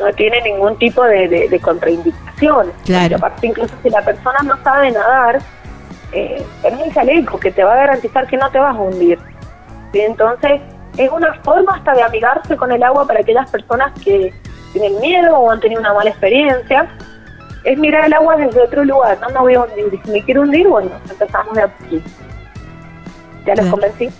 no 0.00 0.10
tiene 0.14 0.40
ningún 0.42 0.76
tipo 0.78 1.04
de, 1.04 1.28
de, 1.28 1.48
de 1.48 1.60
contraindicaciones. 1.60 2.74
Claro. 2.84 3.16
Aparte, 3.16 3.46
incluso 3.46 3.74
si 3.82 3.90
la 3.90 4.00
persona 4.02 4.38
no 4.42 4.56
sabe 4.64 4.90
nadar, 4.90 5.38
eh, 6.12 6.44
tenés 6.62 6.80
el 6.86 6.94
chaleco 6.94 7.38
que 7.38 7.52
te 7.52 7.62
va 7.62 7.74
a 7.74 7.76
garantizar 7.76 8.26
que 8.26 8.36
no 8.38 8.50
te 8.50 8.58
vas 8.58 8.74
a 8.74 8.80
hundir. 8.80 9.18
¿sí? 9.92 10.00
Entonces, 10.00 10.60
es 10.96 11.10
una 11.10 11.34
forma 11.42 11.76
hasta 11.76 11.92
de 11.92 12.02
amigarse 12.02 12.56
con 12.56 12.72
el 12.72 12.82
agua 12.82 13.06
para 13.06 13.20
aquellas 13.20 13.48
personas 13.50 13.92
que 14.02 14.32
tienen 14.72 14.98
miedo 15.00 15.36
o 15.38 15.50
han 15.50 15.60
tenido 15.60 15.80
una 15.80 15.92
mala 15.92 16.10
experiencia. 16.10 16.88
Es 17.64 17.78
mirar 17.78 18.04
el 18.06 18.12
agua 18.14 18.36
desde 18.36 18.60
otro 18.60 18.84
lugar, 18.84 19.18
no 19.20 19.28
me 19.30 19.38
voy 19.40 19.54
a 19.54 19.60
hundir. 19.62 20.00
Si 20.04 20.10
me 20.10 20.22
quiero 20.22 20.42
hundir, 20.42 20.66
bueno, 20.68 20.90
empezamos 21.08 21.54
de 21.54 21.62
aquí. 21.62 22.02
¿Ya 23.46 23.54
Claro. 23.54 23.70
convencí? 23.70 24.10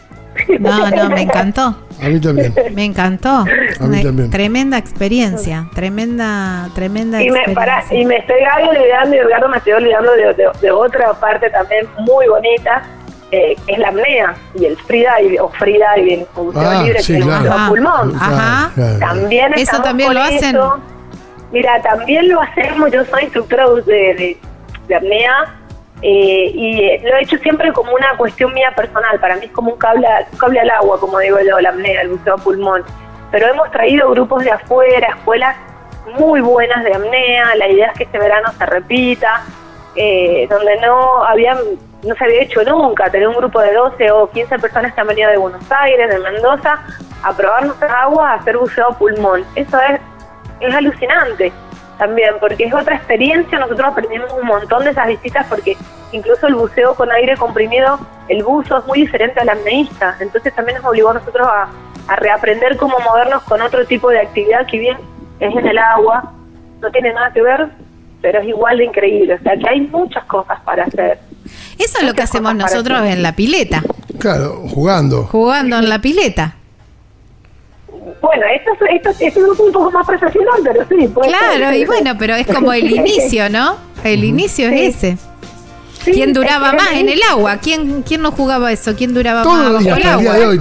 No, 0.61 0.90
no, 0.90 1.11
me 1.11 1.20
encantó. 1.28 1.76
A 2.02 2.09
mí 2.09 2.18
también. 2.20 2.55
Me 2.74 2.85
encantó. 2.85 3.44
mí 3.44 3.50
Una 3.81 4.02
también. 4.02 4.31
tremenda 4.31 4.78
experiencia. 4.78 5.66
Tremenda, 5.74 6.68
tremenda 6.74 7.22
Y 7.22 7.31
me, 7.31 7.38
experiencia. 7.40 7.55
para, 7.55 7.94
y 7.94 8.05
me 8.07 8.16
estoy 8.16 8.37
olvidando, 8.68 9.14
y 9.14 9.18
Edgardo, 9.18 9.48
me 9.48 9.57
estoy 9.59 9.72
olvidando 9.74 10.12
de, 10.12 10.35
de- 10.35 10.50
de 10.61 10.70
otra 10.70 11.12
parte 11.14 11.50
también 11.50 11.87
muy 11.98 12.26
bonita, 12.28 12.83
eh, 13.31 13.57
que 13.66 13.72
es 13.72 13.78
la 13.78 13.88
apnea 13.88 14.35
y 14.55 14.64
el 14.66 14.76
freediving, 14.78 16.26
o 16.35 16.44
buceo 16.44 16.62
Ah, 16.70 16.83
libre, 16.83 17.02
sí, 17.02 17.14
que 17.16 17.20
claro. 17.22 17.52
a 17.52 17.66
Ah, 17.66 17.68
pulmón. 17.68 18.14
Ajá. 18.16 18.70
Claro, 18.74 18.96
claro. 18.96 18.98
También 18.98 19.52
¿Eso 19.55 19.83
también 19.83 20.14
lo 20.14 20.20
hacen? 20.22 20.57
eso. 20.57 20.81
Mira, 21.53 21.81
también 21.83 22.29
lo 22.29 22.41
hacemos, 22.41 22.91
yo 22.91 23.05
soy 23.05 23.25
instructora 23.25 23.69
de, 23.87 24.38
de, 24.88 24.95
apnea 24.95 25.55
eh, 26.01 26.51
y 26.55 26.81
eh, 26.81 27.01
lo 27.05 27.17
he 27.17 27.23
hecho 27.23 27.37
siempre 27.38 27.73
como 27.73 27.93
una 27.93 28.17
cuestión 28.17 28.53
mía 28.55 28.73
personal, 28.75 29.21
para 29.21 29.37
mí 29.37 29.45
es 29.45 29.53
como 29.53 29.73
un 29.73 29.79
cable, 29.79 30.09
un 30.33 30.38
cable 30.38 30.61
al 30.61 30.71
agua, 30.71 30.99
como 30.99 31.19
digo 31.19 31.38
yo, 31.47 31.61
la 31.61 31.69
apnea, 31.69 32.01
el 32.01 32.09
buceo 32.09 32.35
a 32.35 32.38
pulmón. 32.38 32.83
Pero 33.31 33.49
hemos 33.49 33.71
traído 33.71 34.11
grupos 34.11 34.45
de 34.45 34.51
afuera, 34.51 35.09
escuelas 35.09 35.57
muy 36.19 36.41
buenas 36.41 36.83
de 36.85 36.95
apnea, 36.95 37.55
la 37.57 37.69
idea 37.69 37.88
es 37.88 37.99
que 37.99 38.05
este 38.05 38.19
verano 38.19 38.51
se 38.59 38.67
repita, 38.67 39.45
eh, 39.95 40.47
donde 40.51 40.81
no 40.81 41.23
habían 41.25 41.59
no 42.03 42.15
se 42.17 42.25
había 42.25 42.43
hecho 42.43 42.65
nunca, 42.65 43.11
tener 43.11 43.29
un 43.29 43.37
grupo 43.37 43.61
de 43.61 43.73
12 43.75 44.11
o 44.11 44.29
15 44.31 44.59
personas 44.59 44.93
que 44.93 45.01
han 45.01 45.07
venido 45.07 45.31
de 45.31 45.37
Buenos 45.37 45.71
Aires, 45.71 46.11
de 46.11 46.19
Mendoza, 46.19 46.83
a 47.23 47.37
probar 47.37 47.65
nuestras 47.65 47.93
aguas, 47.93 48.27
a 48.27 48.35
hacer 48.35 48.57
buceo 48.57 48.88
a 48.88 48.99
pulmón. 48.99 49.45
Eso 49.55 49.79
es, 49.81 50.01
es 50.66 50.75
alucinante. 50.75 51.53
también, 51.98 52.35
porque 52.40 52.64
es 52.64 52.75
otra 52.75 52.96
experiencia, 52.96 53.59
nosotros 53.61 53.92
aprendimos 53.92 54.33
un 54.33 54.46
montón 54.46 54.83
de 54.83 54.90
esas 54.90 55.07
visitas 55.07 55.46
porque 55.48 55.77
incluso 56.11 56.48
el 56.48 56.57
buceo 56.57 56.94
con 56.94 57.12
aire 57.12 57.37
comprimido, 57.37 57.98
el 58.29 58.42
buzo 58.42 58.79
es 58.79 58.87
muy 58.87 59.03
diferente 59.03 59.38
al 59.38 59.48
apneísta, 59.51 60.16
entonces 60.18 60.53
también 60.55 60.79
nos 60.79 60.87
obligó 60.87 61.11
a 61.11 61.14
nosotros 61.14 61.46
a, 61.46 61.68
a 62.09 62.16
reaprender 62.16 62.77
cómo 62.77 62.98
movernos 62.98 63.42
con 63.44 63.61
otro 63.62 63.87
tipo 63.87 64.11
de 64.11 64.18
actividad 64.20 64.66
que 64.66 64.79
bien 64.79 64.96
es 65.38 65.55
en 65.55 65.66
el 65.66 65.79
agua, 65.79 66.33
no 66.81 66.90
tiene 66.90 67.12
nada 67.12 67.33
que 67.33 67.42
ver, 67.42 67.68
pero 68.20 68.40
es 68.40 68.48
igual 68.48 68.79
de 68.79 68.85
increíble, 68.85 69.35
o 69.35 69.42
sea 69.42 69.57
que 69.57 69.68
hay 69.68 69.83
muchas 69.83 70.25
cosas 70.25 70.61
para 70.62 70.85
hacer. 70.85 71.20
Eso 71.79 71.98
es 71.98 72.05
lo 72.05 72.14
que 72.14 72.22
hacemos 72.22 72.55
nosotros 72.55 73.01
en 73.07 73.22
la 73.22 73.35
pileta. 73.35 73.83
Claro, 74.18 74.62
jugando. 74.68 75.25
Jugando 75.25 75.79
en 75.79 75.88
la 75.88 76.01
pileta. 76.01 76.57
Bueno, 78.22 78.42
esto, 78.54 78.70
esto, 78.88 79.11
esto 79.18 79.52
es 79.52 79.58
un 79.61 79.72
poco 79.72 79.90
más 79.90 80.06
profesional, 80.06 80.54
pero 80.64 80.85
sí. 80.88 81.08
Puede 81.08 81.28
claro, 81.28 81.64
ser. 81.70 81.74
y 81.74 81.85
bueno, 81.85 82.12
pero 82.18 82.35
es 82.37 82.46
como 82.46 82.72
el 82.72 82.90
inicio, 82.96 83.50
¿no? 83.50 83.76
El 84.04 84.24
inicio 84.24 84.68
es 84.68 84.96
ese. 84.96 85.18
Sí, 86.04 86.11
¿Quién 86.12 86.32
duraba 86.32 86.66
es 86.66 86.70
que 86.72 86.76
más 86.78 86.92
en 86.94 87.08
el 87.08 87.20
agua? 87.30 87.58
¿Quién, 87.62 88.02
quién 88.02 88.22
no 88.22 88.32
jugaba 88.32 88.72
eso? 88.72 88.94
¿Quién 88.96 89.14
duraba 89.14 89.42
Todo 89.44 89.52
más 89.54 89.72
bajo 89.74 89.78
día, 89.85 89.94
el 89.94 90.00
día 90.02 90.12
agua? 90.14 90.35
de 90.35 90.46
hoy. 90.46 90.58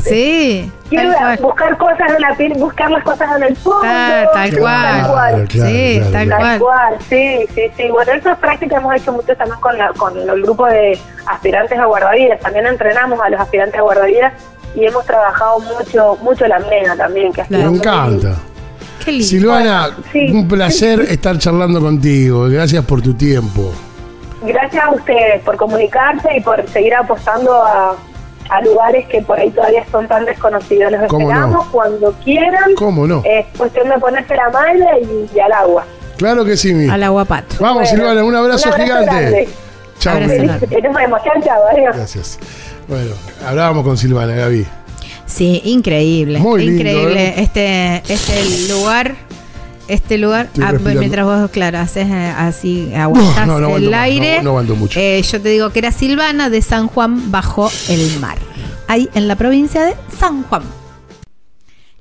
Sí, 0.00 0.72
Quiero 0.88 1.10
tal 1.12 1.18
cual. 1.20 1.38
buscar 1.42 1.76
cosas 1.78 2.12
en 2.16 2.20
la 2.22 2.34
piel, 2.34 2.52
buscar 2.54 2.90
las 2.90 3.04
cosas 3.04 3.28
en 3.36 3.42
el 3.42 3.56
fondo. 3.56 3.80
Ta- 3.82 4.30
tal 4.32 4.58
cual. 4.58 5.02
claro, 5.06 5.38
sí, 5.50 6.00
claro, 6.00 6.10
tal 6.12 6.26
claro. 6.26 6.28
Tal 6.28 6.38
cual. 6.38 6.58
cual, 6.60 6.94
sí, 7.10 7.46
sí, 7.54 7.62
sí. 7.76 7.88
Bueno, 7.90 8.12
esas 8.12 8.38
prácticas 8.38 8.78
hemos 8.80 8.94
hecho 8.96 9.12
mucho 9.12 9.36
también 9.36 9.60
con, 9.60 9.76
la, 9.76 9.88
con 9.92 10.16
el 10.18 10.42
grupo 10.42 10.66
de 10.66 10.98
aspirantes 11.26 11.78
a 11.78 11.84
guardavidas. 11.84 12.40
También 12.40 12.66
entrenamos 12.66 13.20
a 13.20 13.28
los 13.28 13.38
aspirantes 13.40 13.78
a 13.78 13.82
guardavidas 13.82 14.32
y 14.74 14.84
hemos 14.84 15.04
trabajado 15.04 15.58
mucho 15.60 16.16
mucho 16.22 16.46
la 16.46 16.56
apnea 16.56 16.96
también. 16.96 17.32
Que. 17.32 17.44
Me 17.48 17.62
encanta. 17.62 18.36
Qué 19.04 19.12
lindo. 19.12 19.26
Silvana, 19.26 19.90
Sí. 20.12 20.30
un 20.32 20.46
placer 20.48 21.00
estar 21.08 21.38
charlando 21.38 21.80
contigo. 21.80 22.48
Gracias 22.48 22.84
por 22.84 23.00
tu 23.02 23.14
tiempo. 23.14 23.72
Gracias 24.42 24.82
a 24.84 24.90
ustedes 24.90 25.42
por 25.42 25.56
comunicarse 25.56 26.28
y 26.36 26.40
por 26.40 26.66
seguir 26.68 26.94
apostando 26.94 27.62
a, 27.62 27.94
a 28.48 28.60
lugares 28.62 29.06
que 29.08 29.20
por 29.22 29.38
ahí 29.38 29.50
todavía 29.50 29.84
son 29.90 30.06
tan 30.08 30.24
desconocidos. 30.24 30.92
Los 30.92 31.06
¿Cómo 31.08 31.30
esperamos 31.30 31.66
no? 31.66 31.72
cuando 31.72 32.12
quieran. 32.24 32.74
¿Cómo 32.74 33.06
no? 33.06 33.22
Es 33.24 33.46
cuestión 33.56 33.88
de 33.88 33.98
ponerse 33.98 34.34
la 34.36 34.48
malla 34.50 34.98
y, 34.98 35.28
y 35.34 35.40
al 35.40 35.52
agua. 35.52 35.84
Claro 36.16 36.44
que 36.44 36.56
sí, 36.56 36.72
mi. 36.74 36.88
Al 36.90 37.02
aguapato. 37.02 37.56
Vamos, 37.60 37.82
Bueno, 37.82 37.88
Silvana, 37.90 38.24
un 38.24 38.34
abrazo, 38.34 38.68
un 38.68 38.74
abrazo 38.74 38.84
gigante. 38.84 39.14
grande. 39.14 39.48
Chao, 39.98 40.14
vemos. 40.18 41.22
Chao, 41.22 41.34
chao. 41.44 41.62
Adiós. 41.72 41.96
Gracias. 41.96 42.38
Bueno, 42.90 43.12
hablábamos 43.46 43.84
con 43.84 43.96
Silvana, 43.96 44.34
Gaby. 44.34 44.66
Sí, 45.24 45.62
increíble. 45.64 46.38
Muy 46.40 46.66
lindo, 46.66 46.80
increíble. 46.82 47.28
¿eh? 47.28 47.34
Este, 47.38 48.02
este 48.12 48.68
lugar. 48.68 49.16
Este 49.88 50.18
lugar, 50.18 50.48
ah, 50.62 50.70
respirando. 50.72 51.00
mientras 51.00 51.24
vos, 51.26 51.50
claro, 51.50 51.78
haces 51.78 52.06
eh, 52.08 52.32
así, 52.36 52.92
aguantás 52.94 53.44
no, 53.46 53.58
no 53.58 53.66
aguanto 53.66 53.86
el 53.86 53.90
más, 53.90 54.00
aire. 54.02 54.36
no- 54.38 54.42
no 54.44 54.50
aguanto 54.50 54.76
mucho. 54.76 55.00
Eh, 55.00 55.20
yo 55.22 55.40
te 55.40 55.48
digo 55.48 55.70
que 55.70 55.80
era 55.80 55.90
Silvana 55.90 56.48
de 56.48 56.62
San 56.62 56.86
Juan 56.86 57.32
bajo 57.32 57.68
el 57.88 58.18
mar. 58.20 58.38
Ahí 58.86 59.08
en 59.14 59.26
la 59.26 59.34
provincia 59.36 59.82
de 59.84 59.94
San 60.16 60.44
Juan. 60.44 60.62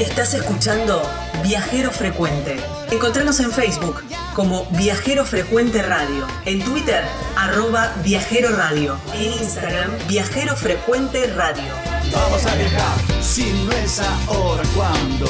Estás 0.00 0.34
escuchando 0.34 1.00
Viajero 1.44 1.90
Frecuente. 1.90 2.56
Encontranos 2.90 3.38
en 3.40 3.52
Facebook 3.52 4.02
como 4.34 4.64
Viajero 4.72 5.24
Frecuente 5.24 5.82
Radio, 5.82 6.26
en 6.44 6.62
Twitter 6.64 7.04
arroba 7.36 7.94
Viajero 8.02 8.56
Radio, 8.56 8.98
en 9.14 9.32
Instagram 9.40 9.90
Viajero 10.08 10.56
Frecuente 10.56 11.28
Radio. 11.28 11.72
Vamos 12.12 12.44
a 12.44 12.54
viajar, 12.56 13.22
si 13.22 13.52
no 13.64 13.72
es 13.72 14.00
ahora, 14.00 14.64
¿cuándo? 14.74 15.26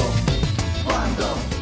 ¿Cuándo? 0.83 1.54